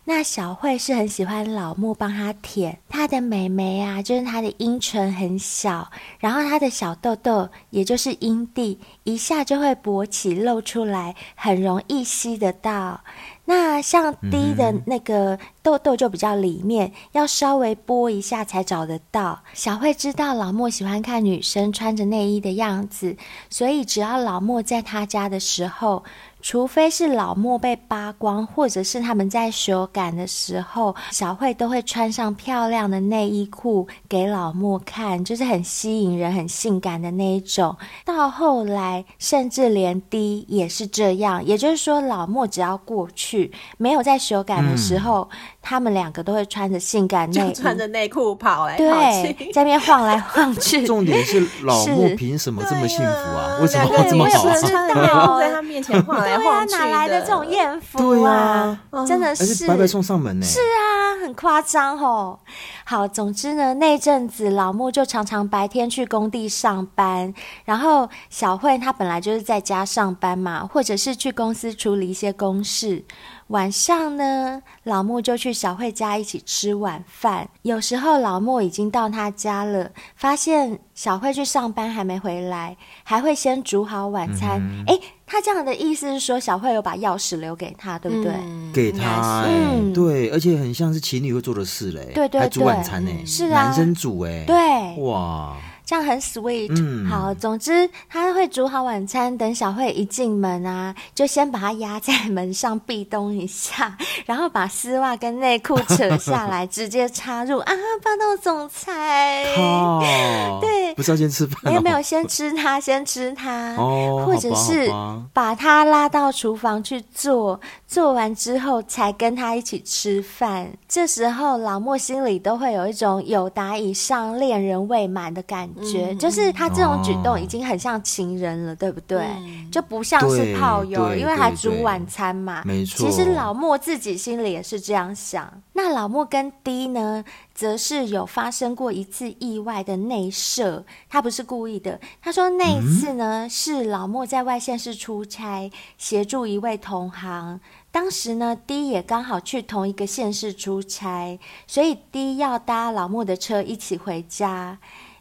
[0.05, 13.03] 那小慧是很喜欢老莫帮她舔她的美眉啊，就是她的阴唇很小，然后她的小豆豆，也就是阴蒂，一下就会勃起露出来，很容易吸得到。
[13.47, 19.41] 那像 D 的那个痘痘就比较里面，要稍微拨一下才找得到。
[19.53, 23.17] 小慧知道老莫喜欢看女生穿着内衣的样子，
[23.51, 26.05] 所以只要老莫在他家的时候，
[26.41, 37.75] 除非是老莫被扒光，或者是他们在修改的时候，小慧都会穿上漂亮的内衣裤给老莫看，就是很吸引人、很性感的那一种。
[38.05, 43.34] 到后来，甚至连 D 也是这样，也就是说，老莫只要过去，
[43.79, 50.87] 没有在修改的时候，嗯、他们两个都会穿着性感内衣，穿着内裤跑来跑对，在那边晃来晃 去。
[50.87, 53.59] 重点是 老木凭什么这么幸福啊？
[53.61, 54.49] 为什么会这么好？
[54.49, 55.39] 啊？
[55.41, 56.37] 在他面前晃来。
[56.37, 58.79] 对啊，哪来的这种艳福啊？
[58.91, 60.45] 啊真的是白白送上门呢。
[60.45, 62.39] 是啊，很夸张哦。
[62.85, 67.33] 好，总之呢，那阵子老木就常常白天去工地上班，
[67.65, 73.03] 然后小慧她本来就是在家上班嘛，或者是去公司处理一些公事。
[73.49, 77.49] 晚上呢，老莫就去小慧家一起吃晚饭。
[77.63, 84.63] 有时候老莫已经到他家了，发现小慧去上班还没回来，还会先煮好晚餐。
[84.87, 88.33] 哎、他这样的意思是说，小慧有把钥匙留给他，对不对？
[88.33, 92.13] 嗯、给他、欸，嗯，对，而且很像是情侣会做的事嘞。
[92.15, 95.57] 对，对对，还煮晚餐呢，是啊，男生煮哎，对，哇。
[95.87, 114.91] 这样很 sweet，嗯，好，总之他会煮好晚餐，等小慧一进门啊，就先把他压在门上壁咚一下， 然后把丝袜跟内裤扯下来， 直接插入啊，霸道总裁，靠对，不是要先吃饭，没有没有，先吃他，先吃他，哦，或者是
[115.33, 120.73] 把他拉到厨房去做，做完之后才跟他一起吃饭。
[120.89, 126.09] 这时候老莫心里都会有一种有达以上恋人未满的感觉。
[126.11, 129.19] 嗯、就是他这种举动已经很像情人了，哦、对不对？
[129.39, 132.63] 嗯、就不像是炮友，因为还煮晚餐嘛。
[132.65, 133.07] 没错。
[133.07, 135.63] 其实老莫自己心里也是这样想。
[135.73, 142.01] 那老莫跟 D 呢，则是有发生过一次意外的内射，他不是故意的。
[142.23, 147.61] 他说那一次呢，嗯、是老莫在外县市出差，协助一位同行。
[147.91, 154.79] 当时呢，D 也刚好去同一个县市出差，所以 D 要搭老莫的车一起回家。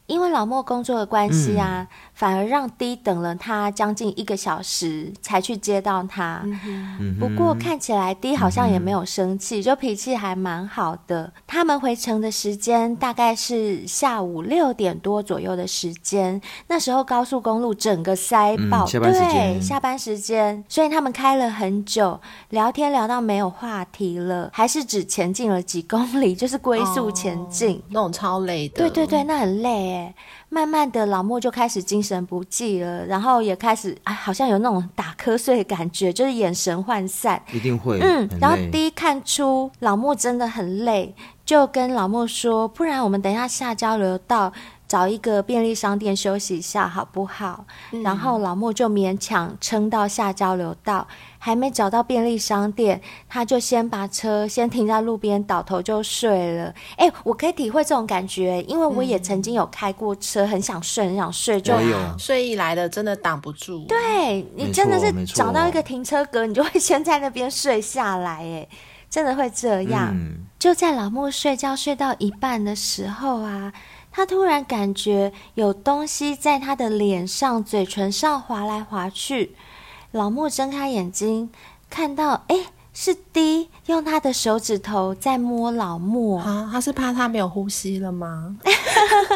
[0.07, 6.41] 因为老莫工作的关系啊，嗯、反而让 D 等了他将近一个小时才去接到他。
[6.43, 11.31] 嗯不过看起来 D 好像也没有生气，嗯、就脾气还蛮好的。
[11.47, 28.77] 他们回程的时间大概是下午六点多左右的时间，那时候高速公路整个塞爆，嗯、下班时间对，下班时间，所以他们开了很久，聊天聊到没有话题了，还是只前进了几公里，就是龟速前进，哦、那种超累的。
[28.77, 29.92] 对对对，那很累。
[30.49, 37.41] 慢慢的，老莫就开始精神不济了，然后也开始哎，好像有那种打瞌睡的感觉，就是眼神涣散。
[37.51, 38.29] 一定会，嗯。
[38.39, 41.13] 然后第一看出老莫真的很累，
[41.45, 44.51] 就跟老莫说：“不然我们等一下下交流道。”
[44.85, 47.65] 找一个便利商店休息一下，好不好？
[47.93, 51.07] 嗯、然后老莫就勉强撑到下交流道，
[51.45, 56.73] 还没找到便利商店，他就先把车先停在路边，倒头就睡了。
[56.95, 61.73] 哎，我可以体会这种感觉，因为我也曾经有开过车，很想睡，很想睡，就
[62.17, 63.83] 睡意来了，真的挡不住。
[63.89, 68.65] 对，你真的是找到一个停车格，你就会先在那边睡下来，哎，
[69.09, 70.11] 真的会这样。
[70.13, 73.73] 嗯、就在老莫睡觉睡到一半的时候啊。
[74.15, 79.55] 他突然感觉有东西在他的脸上、嘴唇上划来划去。
[80.13, 81.49] 老木睁开眼睛，
[81.89, 82.55] 看到，哎。
[82.95, 88.55] 是 D 用他的手指头在摸老木啊，他是怕他没有呼吸了吗？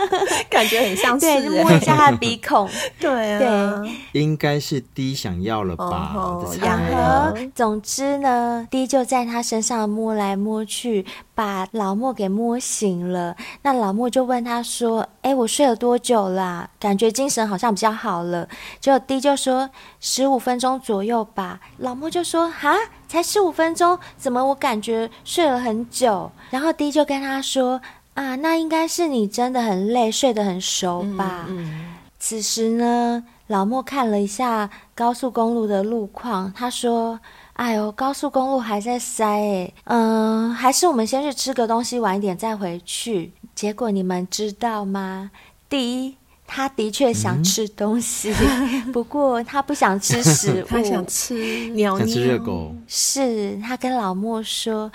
[0.49, 6.13] 感觉很像是，对，摸一下他的鼻孔， 对啊，对，应该是 D 想要了吧？
[6.61, 13.35] 然后，总之呢，D 就在他身上摸来摸去，把老莫给摸醒了。
[13.61, 16.69] 那老莫就问他说：“哎，我睡了多久啦？
[16.79, 18.47] 感觉精神好像比较好了。”
[18.79, 22.75] 结果 D 就说：“十五分钟左右吧。”老莫就说：“哈。”
[23.07, 26.29] 才十五分钟，怎么我感觉睡了很久？
[26.49, 27.79] 然后 D 就跟他说
[28.17, 37.19] ：“啊，那应该是你真的很累，睡得很熟吧？”嗯嗯、此时呢，老莫看了一下高速公路的路况，他说
[37.53, 45.29] ：“哎呦，高速公路还在塞诶，嗯，还是我们先去吃个东西，晚一点再回去。”结果你们知道吗
[45.69, 46.15] 第一。
[46.49, 52.73] 他的确想吃东西，嗯、 不过他不想吃食物， 他想吃鸟，想吃热狗。
[52.87, 54.89] 是他跟老莫说：“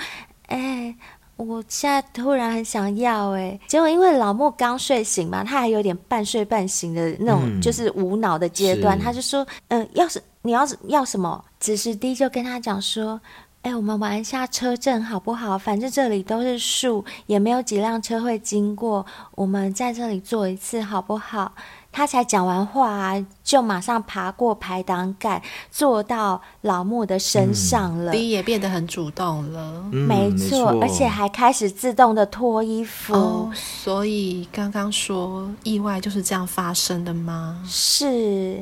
[0.49, 0.97] 哎、欸，
[1.43, 13.21] 我现在突然很想要。”哎，结果因为老莫刚睡醒嘛，他还有点半睡半醒的那种，就是无脑的阶段，嗯、他就说：“嗯，要是你要是要什么？”此时 D 就跟他讲说。
[13.63, 15.57] 哎，我们玩一下车震好不好？
[15.57, 19.07] 反正这里都是树，也没有几辆车会经过。
[19.37, 21.55] 我们在这里坐一次好不好？
[21.93, 28.17] 他才讲完话啊，就马上爬过排挡杆，坐到老木的身上了。
[28.17, 33.13] 也变得很主动了，嗯、没错，没错，而且还开始自动的脱衣服。
[33.15, 37.63] 哦，所以刚刚说意外就是这样发生的吗？
[37.67, 38.59] 是。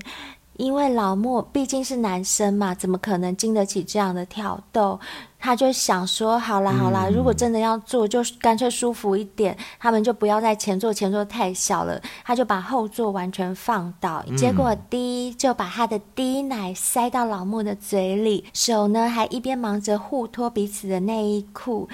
[0.61, 5.01] 因为老莫毕竟是男生嘛，怎么可能经得起这样的挑逗？
[5.39, 9.57] 他就想说：好啦好啦，如果真的要做，就干脆舒服一点。
[9.79, 11.99] 他们就不要在前座，前座太小了。
[12.23, 21.89] 他就把后座完全放倒，结果 D 就把他的 D 奶塞到老莫的嘴里，手呢还一边忙着互脱彼此的内衣裤。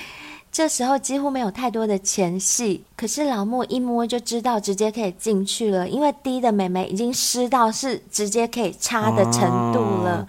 [0.57, 10.27] 这时候几乎没有太多的前戏，可是老木一摸就知道直接可以进去了，因为低的妹妹已经湿到是直接可以插的程度了。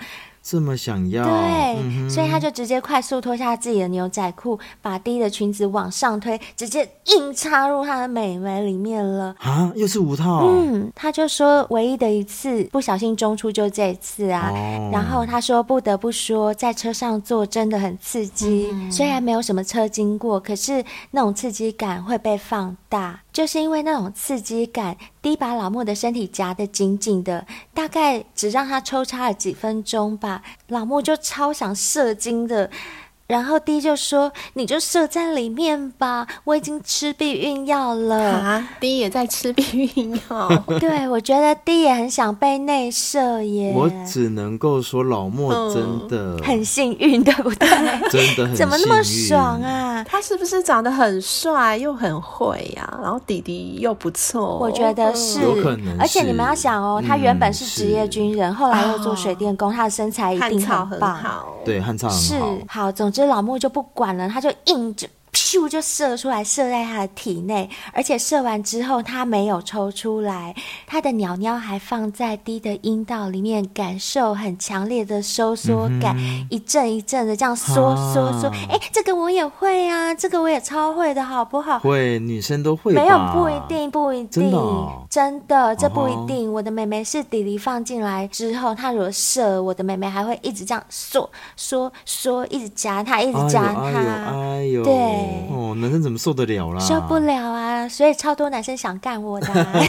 [0.50, 1.34] 这么想要，对，
[1.82, 9.36] 嗯、所以他就直接快速脱下自己的牛仔裤，把低的裙子往上推，直接硬插入他的美眉里面了。
[9.40, 10.46] 啊，又是五套。
[10.48, 14.50] 嗯，他就说唯一的一次不小心中出就这一次啊。
[14.54, 20.82] 哦、然后他说不得不说，在车上坐真的很刺激，嗯、虽然没有什么车经过，可是
[21.12, 23.20] 那种刺激感会被放大。
[23.38, 32.72] 就是因为那种刺激感，D 把老莫的身体夹得紧紧的，大概只让他抽插了几分钟吧，老莫就超想射精的。
[33.28, 40.64] 然后 D 就说：“你就射在里面吧，我已经吃避孕药了。”啊，D 也在吃避孕药。
[40.80, 43.74] 对，我觉得 D 也很想被内射耶。
[43.76, 47.68] 我只能够说老莫真的、嗯、很幸运，对不对？
[48.10, 50.02] 真的很怎么那么爽啊？
[50.08, 53.00] 他是不是长得很帅又很会呀、啊？
[53.04, 55.42] 然后弟弟又不错，我觉得是。
[55.42, 56.00] 有可能。
[56.00, 61.14] 而且你们要想哦，他原本是职业军人，嗯、后来又做水电工，哦、他的身材一定很棒。
[61.14, 62.22] 很好，对，汉草很好。
[62.22, 65.08] 是好，总这老莫就不管了，他就硬就
[65.70, 70.54] 就射出来，射在他的体内，而且射完之后他没有抽出来，
[70.86, 78.50] 他的鸟鸟还放在低的阴道里面，感受很强烈的收缩感，嗯、一阵一阵的这样缩缩缩。
[78.70, 81.80] 哎，这个我也会啊，这个我也超会的，好不好？
[81.80, 82.94] 会，女生都会。
[82.94, 86.52] 没有，不一定，不一定，真的，哦、真的，这不一定。
[86.52, 93.82] 我的妹妹是弟弟放进来之后，他如果射，我的妹妹还会一直这样缩缩缩，一直夹他，一直夹他。
[93.82, 96.80] 哎呦，哎呦，对，哦，男生怎么受得了啦？
[96.80, 97.88] 受不了啊！
[97.88, 99.84] 所以超多男生想干我的、啊。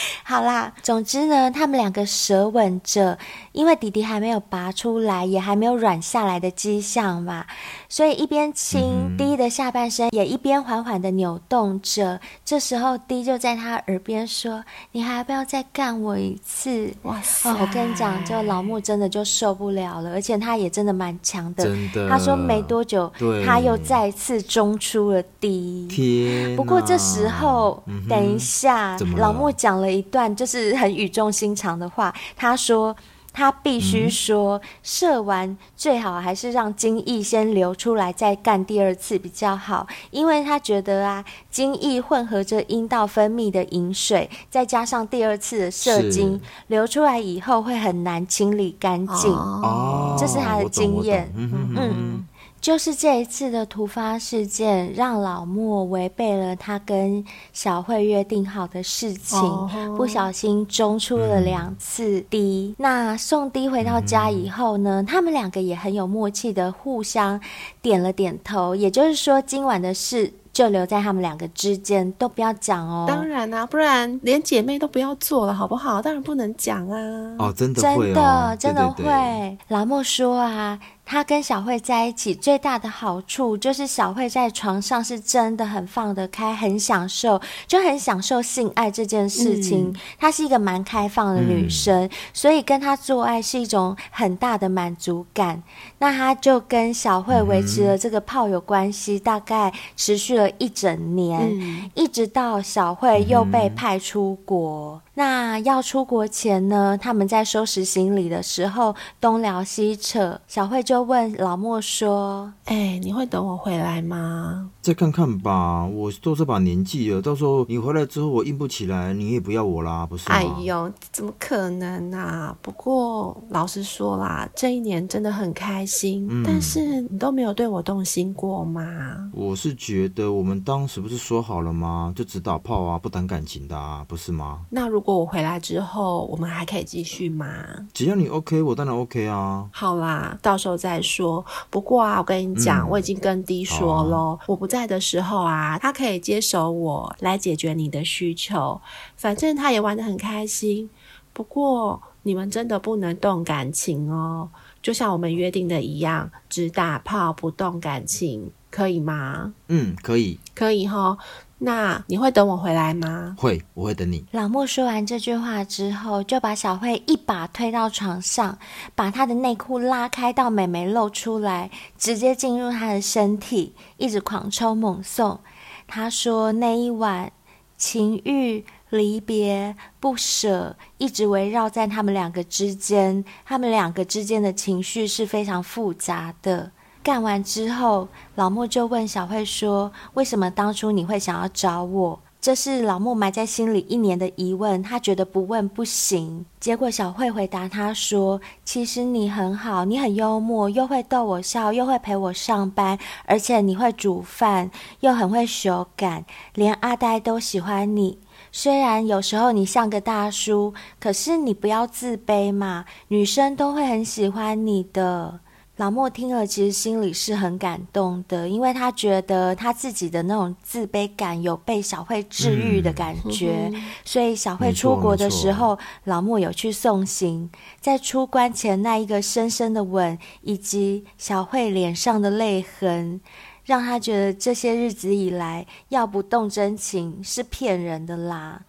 [0.24, 3.18] 好啦，总之呢，他们两个舌吻着，
[3.52, 7.44] 因为弟弟还没有拔出来，也还没有软下来的迹象嘛，
[7.88, 12.20] 所以一边亲 D 的下半身，也一边缓缓的扭动着。
[12.44, 17.50] 这时候 D 就在他耳边说：“你还要不要再干我一次？”哇塞！
[17.50, 21.64] 哦，我跟你讲，就老木真的就受不了了，而且他也真的蛮强的。
[21.64, 23.10] 真的，他说没多久，
[23.44, 25.86] 他又再次中出了 D。
[25.88, 26.54] 天！
[26.56, 32.94] 不过这时候，嗯、等一下，老木讲了一段就是很语重心长的话，他说
[33.32, 52.24] 他必须说、嗯、射完最好还是让精液先流出来再干第二次比较好，因为他觉得啊，精液混合着阴道分泌的饮水，再加上第二次的射精流出来以后会很难清理干净，哦，这是他的经验，嗯。
[52.66, 59.96] 就是这一次的突发事件，让老莫违背了他跟小慧约定好的事情，oh.
[59.96, 62.74] 不小心中出了两次滴。
[62.76, 67.40] 嗯、那送滴回到家以后呢，嗯、他们两个也很有默契的互相
[67.80, 70.32] 点了点头，也就是说，今晚的事。
[70.56, 73.04] 就留在他们两个之间，都不要讲哦。
[73.06, 76.00] 当然啦、啊，不然连姐妹都不要做了，好不好？
[76.00, 76.98] 当然不能讲啊。
[77.38, 78.94] 哦，真的会、哦，真的真的会。
[78.96, 79.58] 对对对。
[79.68, 89.88] 老莫说啊，他跟小慧在一起最大的好处就是小慧在床上是真的很放得开，很享受，就很享受性爱这件事情。
[89.88, 95.62] 嗯、她是一个蛮开放的女生，嗯、所以跟她做爱是一种很大的满足感。
[95.98, 105.00] 那他就跟小慧维持了这个炮友关系，大概持续了一整年，嗯、一直到小慧又被派出国。
[105.16, 122.54] 嗯那要出国前呢，他们在收拾行李的时候东聊西扯，小慧就问老莫说：“哎、欸，你会等我回来吗？”“再看看吧，我都这把年纪了，到时候你回来之后我硬不起来，你也不要我啦，不是吗？”“哎呦，怎么可能啊？
[122.60, 128.84] 不过老实说啦，这一年真的很开心，嗯、但是你都没有对我动心过吗
[129.32, 132.12] ？”“我是觉得我们当时不是说好了吗？
[132.14, 137.48] 就只打炮啊，不谈感情的啊，不是吗？”“那如果……”我回来之后，我们还可以继续吗？
[137.94, 139.66] 只要你 OK，我当然 OK 啊。
[139.72, 141.44] 好啦，到时候再说。
[141.70, 148.80] 不过啊，我跟你讲，嗯、我已经跟 D 说喽，啊、我不在的时候啊，他可以接手我来解决你的需求。
[149.16, 150.90] 反正他也玩的很开心。
[151.32, 154.48] 不过你们真的不能动感情哦，
[154.82, 159.52] 就像我们约定的一样，只打炮不动感情，可以吗？
[159.68, 161.16] 嗯，可以，可以哈。
[161.58, 163.34] 那你会等我回来吗？
[163.38, 164.24] 会，我会等你。
[164.32, 168.58] 老莫说完这句话之后，就把小慧一把推到床上，
[168.94, 175.40] 把她的内裤拉开到美眉露出来，直接进入她的身体，一直狂抽猛送。
[175.88, 177.32] 他说那一晚
[177.78, 186.72] 情欲、离别、不舍，一直围绕在他们两个之间，他们两个之间的情绪是非常复杂的。
[187.06, 196.44] 干完之后，老莫就问小慧说：“为什么当初你会想要找我？”这是老莫埋在心里一年的疑问，他觉得不问不行。
[196.58, 208.18] 结果小慧回答他说：“其实你很好，你很幽默，又会逗我笑，又会陪我上班，而且你会煮饭，又很会修感，连阿呆都喜欢你。
[208.50, 215.38] 虽然有时候你像个大叔，可是你不要自卑嘛，女生都会很喜欢你的。”
[215.76, 223.70] 老莫听了，其实心里是很感动的，因为他觉得他自己的那种自卑感有被小慧治愈的感觉。
[223.74, 233.20] 嗯、 所以小慧出国的时候，老莫有去送行，在出关前那一个深深的吻，以及小慧脸上的泪痕，
[233.66, 238.62] 让他觉得这些日子以来要不动真情是骗人的啦，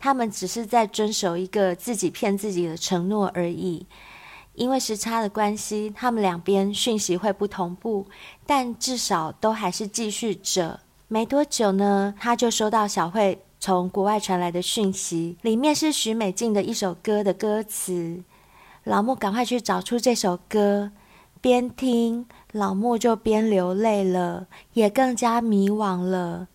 [0.00, 3.86] 他们只是在遵守一个自己骗自己的承诺而已。
[4.54, 8.06] 因为时差的关系，他们两边讯息会不同步，
[8.46, 10.80] 但至少都还是继续着。
[11.08, 18.22] 没多久呢，他就收到小慧从国外传来的讯息，里面是许美静的一首歌的歌词。
[18.84, 20.92] 老木赶快去找出这首歌，
[21.40, 26.48] 边听老莫就边流泪了，也更加迷惘了。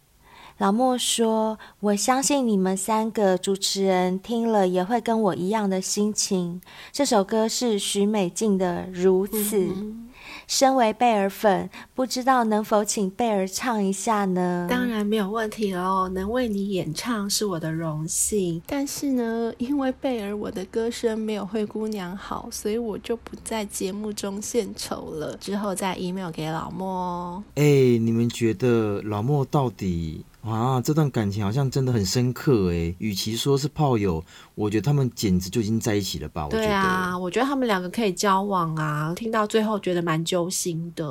[0.60, 6.60] 老莫说：“我相信你们三个主持人听了也会跟我一样的心情。
[6.92, 9.58] 这首歌是许美静的《如此》。
[9.74, 10.10] 嗯”
[10.46, 14.68] 身为贝儿粉，不知道能否请贝儿唱一下呢？
[14.70, 18.62] 当然没有问题哦，能为你演唱是我的荣幸。
[18.66, 25.38] 但是呢，因为贝儿我的歌声没有灰姑娘好，所以我就不在节目中献丑了。
[25.38, 27.44] 之后再 email 给老莫哦。
[27.56, 30.26] 哎，你们觉得老莫到底？
[30.42, 32.96] 啊，这段感情好像真的很深刻诶。
[33.00, 34.24] 与其说是炮友，
[34.56, 36.48] 我觉得他们简直就已经在一起了吧？
[36.50, 39.14] 对啊，我觉得他们两个可以交往啊。
[39.16, 41.06] 听到最后觉得蛮揪心的。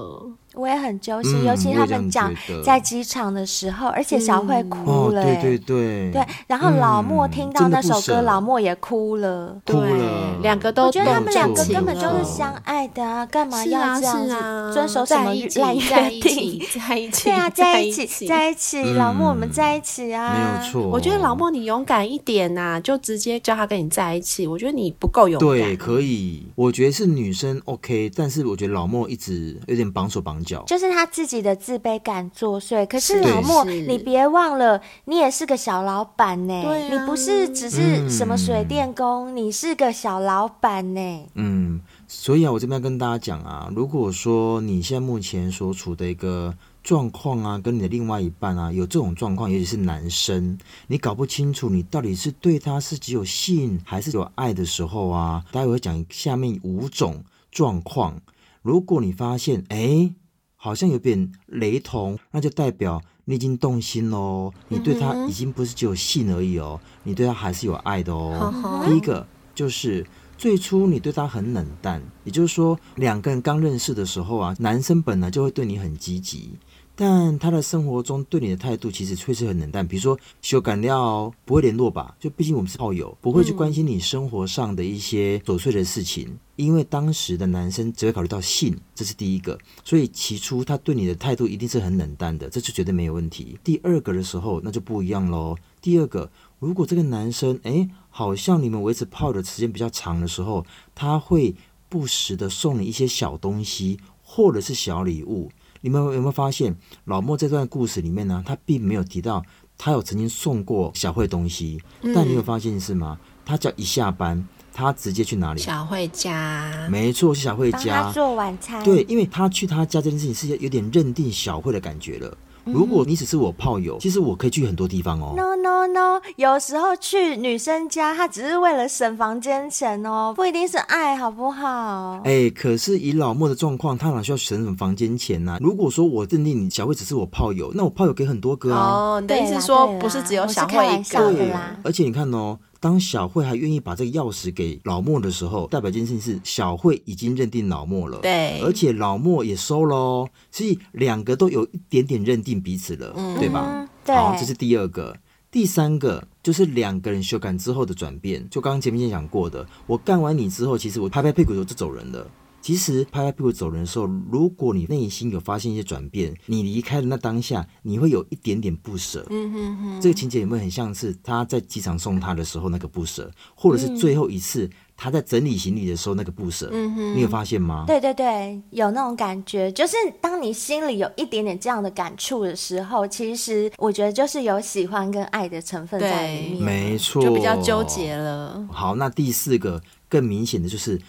[0.58, 2.34] 我也很揪心，嗯、尤其他们讲
[2.64, 5.40] 在机场的时候，而且小慧哭了、欸嗯哦。
[5.40, 6.26] 对对对，对。
[6.48, 10.38] 然后老莫听到那首歌，嗯、老莫也哭了，哭了。
[10.42, 16.60] 两个都，我觉得他们两个根本就是相爱的啊，干嘛要这样子遵守什么烂约定？
[16.78, 18.82] 在一起，对啊，在一起，在一起。
[18.94, 20.88] 老莫，我们在一起啊，没有错。
[20.88, 24.46] 我觉得老莫你勇敢一点呐、啊，就直接叫他跟你在一起。
[24.46, 25.48] 我觉得你不够勇敢。
[25.48, 26.46] 对，可以。
[26.54, 31.38] 我觉得是女生 OK，但是我觉得老莫一直有点绑手绑脚，就是他自己。
[31.38, 36.76] 的自卑感作祟，可是老莫，你别忘了，你也是个小老板呢、啊。
[36.76, 41.26] 你不是只是什么水电工，嗯、你是个小老板呢。
[41.34, 57.22] 嗯，所以啊，我这边要跟大家讲啊，如果说你现在目前所处的一个状况啊，跟你的另外一半啊有这种状况，尤其是男生，你搞不清楚你到底是对他是只有性还是有爱的时候啊，待会会讲下面五种
[57.52, 58.20] 状况。
[58.62, 60.12] 如果你发现，哎。
[60.58, 64.52] 好像有点雷同，那就代表你已经动心喽。
[64.68, 68.84] 你对他已经不是只有性而已哦，你对他还是有爱的哦。
[68.84, 70.04] 第一个就是
[70.36, 76.52] 最初你对他很冷淡，也就是说两个人刚认识的时候啊，男生本来就会对你很积极，
[77.00, 79.86] 但他的生活中对你的态度其实确实很冷淡。
[79.86, 86.36] 比如说修改料不会联络吧，就毕竟我们是炮友，不会去关心你生活上的一些琐碎的事情。
[86.56, 93.56] 因为当时的男生只会考虑到性，这是第一个，所以起初他对你的态度一定是很冷淡的，这就绝对没有问题。
[93.62, 95.54] 第二个的时候，那就不一样喽。
[95.80, 96.28] 第二个，
[96.58, 101.54] 如果这个男生，诶，好像你们维持炮的时间比较长的时候，他会
[101.88, 105.52] 不时的送你一些小东西或者是小礼物。
[105.80, 109.44] 你们有没有发现，老莫这段故事里面呢，他并没有提到
[109.76, 111.80] 他有曾经送过小慧东西，
[112.14, 113.18] 但你有发现是吗？
[113.44, 114.46] 他只要一下班。
[114.70, 115.60] 他直接去哪里？
[115.60, 118.04] 小慧家，没错，是小慧家。
[118.04, 118.84] 他做晚餐。
[118.84, 122.38] 对，因为他去他家这件事情是有点认定小慧的感觉了。
[122.68, 125.34] 嗯、如果你只是我炮友，其实我可以去很多地方哦。
[125.36, 132.20] No no no，有时候去女生家，她只是为了省房间钱哦，不一定是爱好不好？
[132.24, 135.58] 哎、欸，可是以老莫的状况，他哪需要省什么房间钱呢、啊？
[135.60, 138.80] 如果说我认定你小慧只是我炮友，那我炮友给很多个啊。
[138.80, 141.32] 哦，你的意思说不是只有小慧一个？
[141.32, 141.52] 对，
[141.82, 142.58] 而且你看哦。
[142.80, 153.88] 当小慧还愿意把这个钥匙给老莫的时候，代表一件事情是小慧已经认定老莫了，对，而且老莫也收喽，所以两个都有一点点认定彼此了，嗯、对吧？
[154.04, 155.16] 对，好，这是第二个，
[155.50, 162.26] 第三个就是两个人修改之后的转变，就刚刚前面先讲过的，我干完你之后，其实我拍拍屁股就走人了。
[162.60, 169.24] 其实拍拍屁股走人的时候，如果你内心有发现一些转变，你离开的那当下，你会有一点点不舍。
[169.30, 176.68] 嗯哼哼，这个情节有没有很像是他在机场送他的时候那个不舍，或者是最后一次他在整理行李的时候那个不舍？
[176.72, 177.84] 嗯哼，你有发现吗？
[177.86, 186.62] 对对对，有那种感觉，就是当你心里有一点点这样的感触的时候，其实我觉得就是有喜欢跟爱的成分在里面。
[186.62, 188.68] 没错，就比较纠结了。
[188.70, 191.00] 好，那第四个更明显的就是。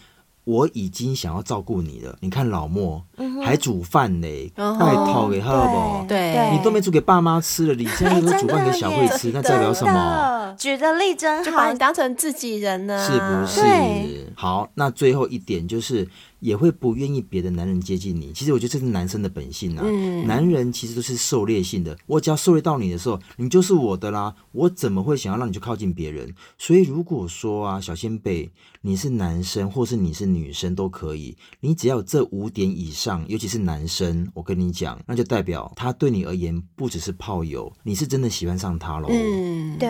[0.50, 6.08] 我已经想要照顾你了，你看老莫、嗯、还煮饭呢，拜托给好不？
[6.08, 10.56] 对，你都没煮给爸妈吃了，你现在都煮饭给小慧吃，那代表什么？
[10.58, 14.32] 举的例真好，就把你当成自己人呢，是不是？
[14.36, 16.08] 好，那最后一点就是。
[16.40, 18.32] 也会不愿意别的男人接近你。
[18.34, 19.84] 其实我觉得这是男生的本性啊。
[19.86, 21.98] 嗯，男人其实都是狩猎性的。
[22.06, 24.36] 我只要狩猎到你的时候，你就是我的啦。
[24.52, 26.34] 我怎么会想要让你去靠近别人？
[26.58, 28.50] 所以如果说啊，小仙贝，
[28.82, 39.08] 你是男生或是你是女生都可以，你只要有这五点以上，尤其是男生，我跟你讲，那就代表他对你而言不只是炮友，你是真的喜欢上他喽。
[39.12, 39.90] 嗯，对。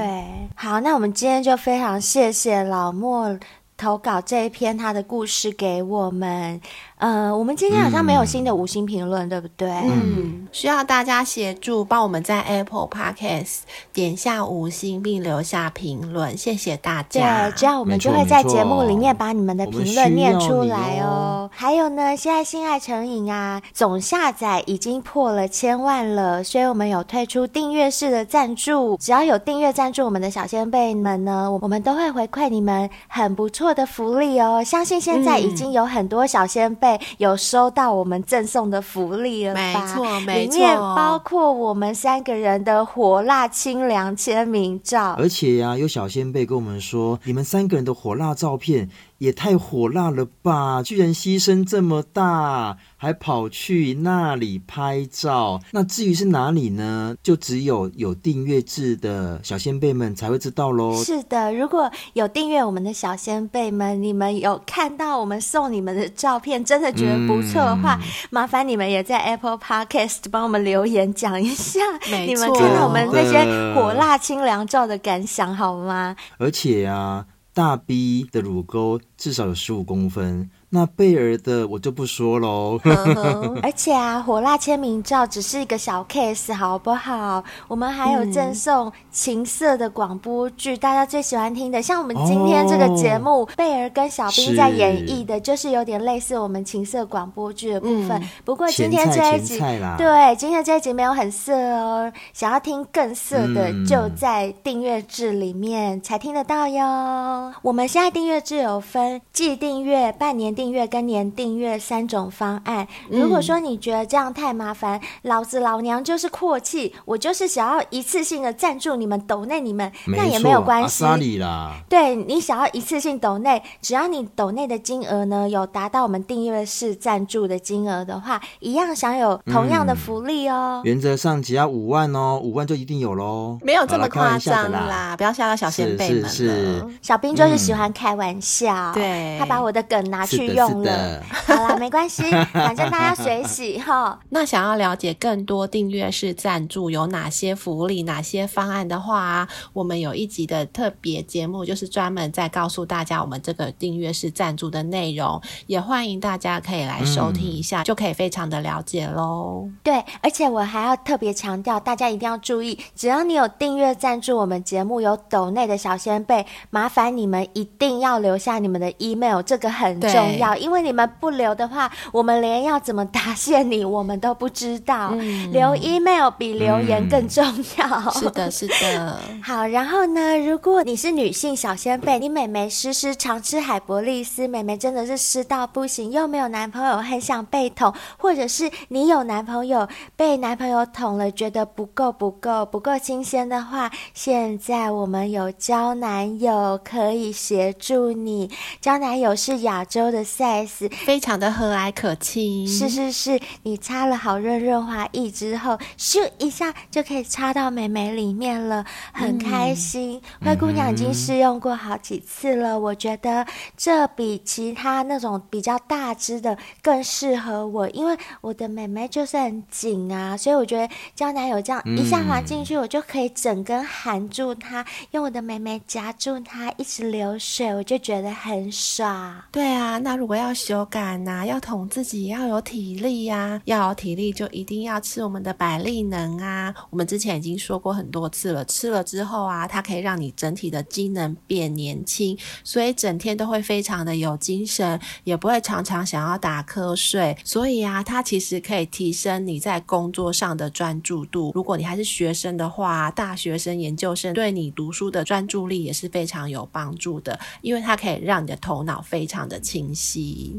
[0.55, 3.37] 好，那我们今天就非常谢谢老莫。
[3.79, 6.59] 投稿这一篇他的故事给我们，
[6.99, 9.69] 呃，我们今天好像没有新的五星评论，嗯、对不对？
[9.69, 13.59] 嗯，需要大家协助，帮我们在 Apple Podcast
[13.93, 17.47] 点下五星并留下评论，谢谢大家。
[17.47, 21.49] 对，这样我们就会在节目里面把你们的评论念出来哦。
[21.53, 34.61] 还有呢，现在性爱成瘾啊，总下载已经破了千万了，所以我们有推出订阅式的赞助，只要有订阅赞助我们的小仙贝们呢，我们都会回馈你们很不错的福利哦。
[34.61, 39.61] 相信现在已经有很多小仙贝有收到我们赠送的福利了吧？
[39.61, 48.89] 没错，没错，里面包括我们三个人的火辣清凉签名照，而且呀、啊，有小先辈跟我们说，你们三个人的火辣照片。
[49.19, 50.81] 也太火辣了吧！
[50.81, 55.61] 居然牺牲这么大，还跑去那里拍照。
[55.71, 57.15] 那至于是哪里呢？
[57.21, 61.03] 就只有有订阅制的小先辈们才会知道喽。
[61.03, 73.43] 是的，如果有订阅我们的小先辈们，你们有看到我们送你们的照片，真的觉得不错的话，嗯、麻烦你们也在 Apple Podcast 帮我们留言讲一下，你们看到我们那些
[73.75, 76.15] 火辣清凉照的感想好吗？
[76.37, 77.25] 而且啊，
[77.59, 80.49] 大 B 的乳沟至少有十五公分。
[80.71, 82.79] 那贝尔的我就不说喽。
[83.63, 87.43] 而且啊，火辣签名照只是一个小 case，好不好？
[87.67, 98.11] 我们还有赠送情色的广播剧，大家最喜欢听的，像我们今天这个节目，哦、贝儿跟小兵在演绎的，就是有点类似我们情色广播剧的部分。
[98.11, 99.57] 嗯、不过今天这一集，
[99.97, 102.13] 对，今天这一集没有很色哦。
[102.31, 107.51] 想要听更色的，嗯、就在订阅制里面才听得到哟。
[107.63, 110.58] 我们现在订阅制有分季订阅、半年。
[110.59, 112.85] 订阅跟年订阅三种方案。
[113.07, 121.05] 如果说你觉得这样太麻烦，嗯、老子老娘就是阔气，我就是想要一次性的赞助你们抖内你们，那也没有关系。
[121.05, 130.81] 啊、对，你想要一次性抖内，只要你抖内的金额呢有达到我们订阅式赞助的金额的话，一样享有同样的福利哦。
[130.83, 133.57] 嗯、原则上只要五万哦，五万就一定有喽。
[133.61, 136.27] 没有这么夸张啦，啦不要吓到小仙贝们了。
[136.27, 140.48] 是是是，小兵就是喜欢开玩笑，对、嗯、他把我的梗拿去。
[140.53, 142.23] 用了，好了，没关系，
[142.53, 144.19] 反正大家随喜哈。
[144.29, 159.67] 那想要了解更多订阅式赞助有哪些福利、哪些方案的话，我们有一集的特别节目，就是专门在告诉大家我们这个订阅式赞助的内容，也欢迎大家可以来收听一下，嗯、就可以非常的了解喽。
[159.83, 170.55] 对，而且我还要特别强调，大家一定要注意，只要你有订阅赞助我们节目，有抖内的小仙贝，麻烦你们一定要留下你们的 email，这个很重要。
[170.55, 175.11] 因为你们不留的话，我们连要怎么答谢你，我们都不知道。
[175.13, 177.45] 嗯、留 email 比留言更重
[177.77, 178.03] 要。
[178.05, 179.19] 嗯、是的，是的。
[179.43, 198.49] 好，然后呢，如果你是女性小仙贝，你美眉湿湿常吃海博利斯，美眉真的是湿到不行，又没有男朋友，很想被捅，或者是你有男朋友，被男朋友捅了，觉得不够不够不够新鲜的话，现在我们有交男友可以协助你。
[198.79, 202.67] 交男友是亚洲的 size，非常的和蔼可亲。
[202.67, 210.21] 是是是，你擦了好润润滑液之后，咻一下就可以插到美眉里面了，很开心。
[210.41, 229.41] 嗯、灰姑娘已经试用过好几次了，嗯、我觉得这比其他那种比较大支的更适合我，因为我的美眉就是很紧啊，所以我觉得胶囊有这样一下滑进去，我就可以整根含住它，用我的美眉夹住它，一直流水，我就觉得很爽。
[229.51, 236.75] 对啊，那如果要修改呐、要捅自己要有体力呀、要有体力就一定要吃我们的百利能啊。
[236.89, 247.37] 我们之前已经说过很多次了，吃了之后啊，它可以让你整体的机能变年轻，所以整天都会非常的有精神，也不会常常想要打瞌睡。
[247.45, 251.53] 所以啊，它其实可以提升你在工作上的专注度。
[251.55, 260.08] 如果你还是学生的话，大学生、研究生，对你读书的专注力也是非常有帮助的，因为它可以让你的头脑非常的清晰。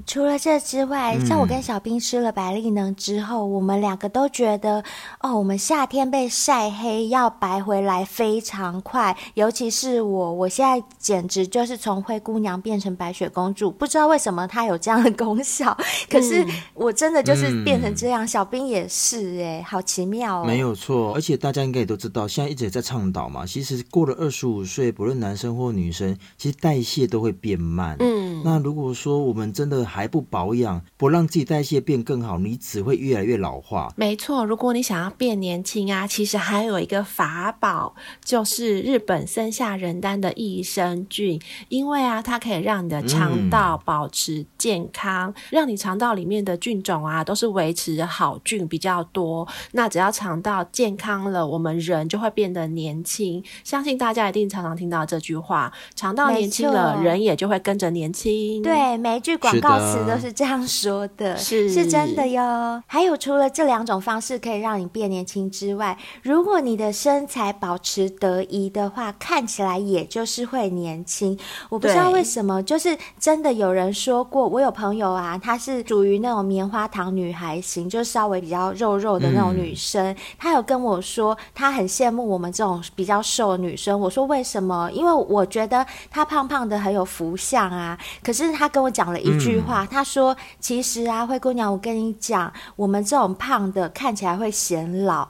[0.07, 4.85] 除了这之外，像我跟小兵吃了白丽能之后，嗯、我们两个都觉得，
[5.21, 9.17] 哦，我们夏天被晒黑要白回来非常快。
[9.35, 15.77] 尤其是我，我现在简直就是从灰姑娘变成白雪公主，不知道为什么它有这样的功效。
[16.11, 20.45] 可是我真的就是变成这样，嗯、小兵也是，哎，好奇妙哦。
[20.45, 23.47] 没有错，而且大家应该也都知道，现在一直也在倡导嘛。
[23.47, 27.97] 其实过了二十五岁，不论男生或女生，其实代谢都会变慢。
[27.99, 28.11] 嗯。
[28.21, 33.93] 嗯，那如果说我们真的还不保养，不让自己代谢变更好，你只会越来越老化。
[33.97, 49.47] 没错，如果你想要变年轻啊，其实还有一个法宝，就是日本森下仁丹的益生菌，因为啊，它可以让你的肠道保持健康，嗯、让你肠道里面的菌种啊都是维持好菌比较多。
[49.73, 53.43] 那只要肠道健康了，我们人就会变得年轻。
[53.65, 58.63] 相信大家一定常常听到这句话：肠道年轻了，人也就会跟着年轻。
[58.63, 62.83] 对，句广告词都是这样说的，是是真的哟。
[62.87, 71.39] 还有除了这两种方式可以让你变年轻之外，如果你的身材保持得宜的话，看起来也就是会年轻。
[71.69, 83.99] 我不知道为什么，就是真的有人说过，我有朋友啊，她是属于那种棉花糖女孩型，就稍微比较肉肉的那种女生，嗯、她有跟我说，她很羡慕我们这种比较瘦的女生。
[83.99, 84.91] 我说为什么？
[84.93, 87.99] 因为我觉得她胖胖的很有福相啊。
[88.23, 95.29] 可是她跟我讲了一句话，她、嗯、说：“其实啊，灰姑娘，我跟你讲，我们这种胖的看起来会显老。”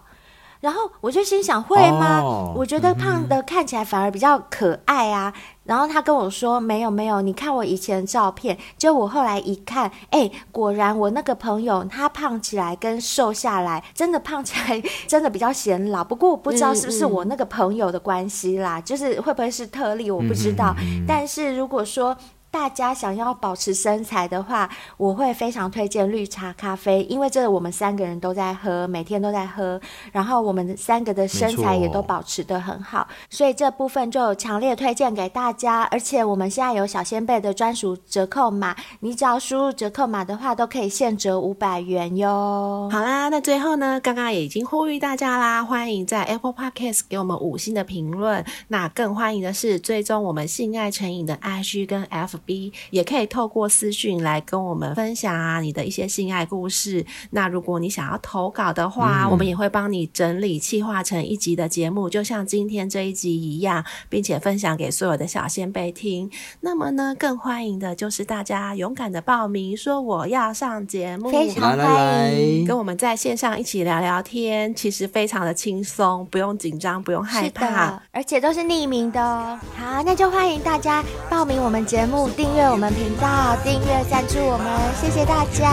[0.60, 5.32] 然后我就心想：“会吗？”哦、我觉得胖的看起来反而比较可爱啊。
[5.34, 16.04] 嗯、然后他跟我说：“没有没有，你看我以前的照片。”就我后来一看，哎，果然我那个朋友他胖起来跟瘦下来，真的胖起来真的比较显老。
[16.04, 20.74] 不过我不知道是不是我那个朋友的关系啦，嗯嗯、就是会不会是特例，我不知道。
[20.78, 22.14] 嗯嗯嗯、但是如果说，
[22.51, 29.80] 大家想要保持身材的话，我会非常推荐绿茶咖啡，因为这个我们三个人都在喝，每天都在喝，
[30.11, 35.82] 然后我们三个的身材也都保持得很好，所以这部分就强烈推荐给大家。
[35.92, 42.88] 而且我们现在有小仙贝的专属折扣码，你只要输入折扣码的话，都可以现折五百元哟。
[42.90, 52.39] 好啦，那最后呢，刚刚也已经呼吁大家啦，欢迎在 Apple Podcast 给我们五星的评论，那更欢迎的是追踪我们性爱成瘾的 IG 跟 F。
[52.45, 57.05] B 也可以透过私讯来跟我们分享啊，你的一些性爱故事。
[57.30, 66.30] 那如果你想要投稿的话，嗯、我们也会帮你整理、企划成一集的节目，就像今天这一集一样，并且分享给所有的小仙贝听。
[66.61, 79.59] 那么呢，更欢迎的就是大家勇敢的报名，说我要上节目，非常欢迎跟我们在线上一起聊聊天，其实非常的轻松，不用紧张，不用害怕，而且都是匿名的哦。
[79.76, 82.29] 好，那就欢迎大家报名我们节目。
[82.36, 84.66] 订阅我们频道，订阅赞助我们，
[85.00, 85.72] 谢谢大家，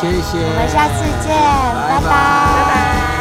[0.00, 1.34] 谢谢，谢谢，我们下次见，
[1.88, 3.15] 拜拜，拜拜。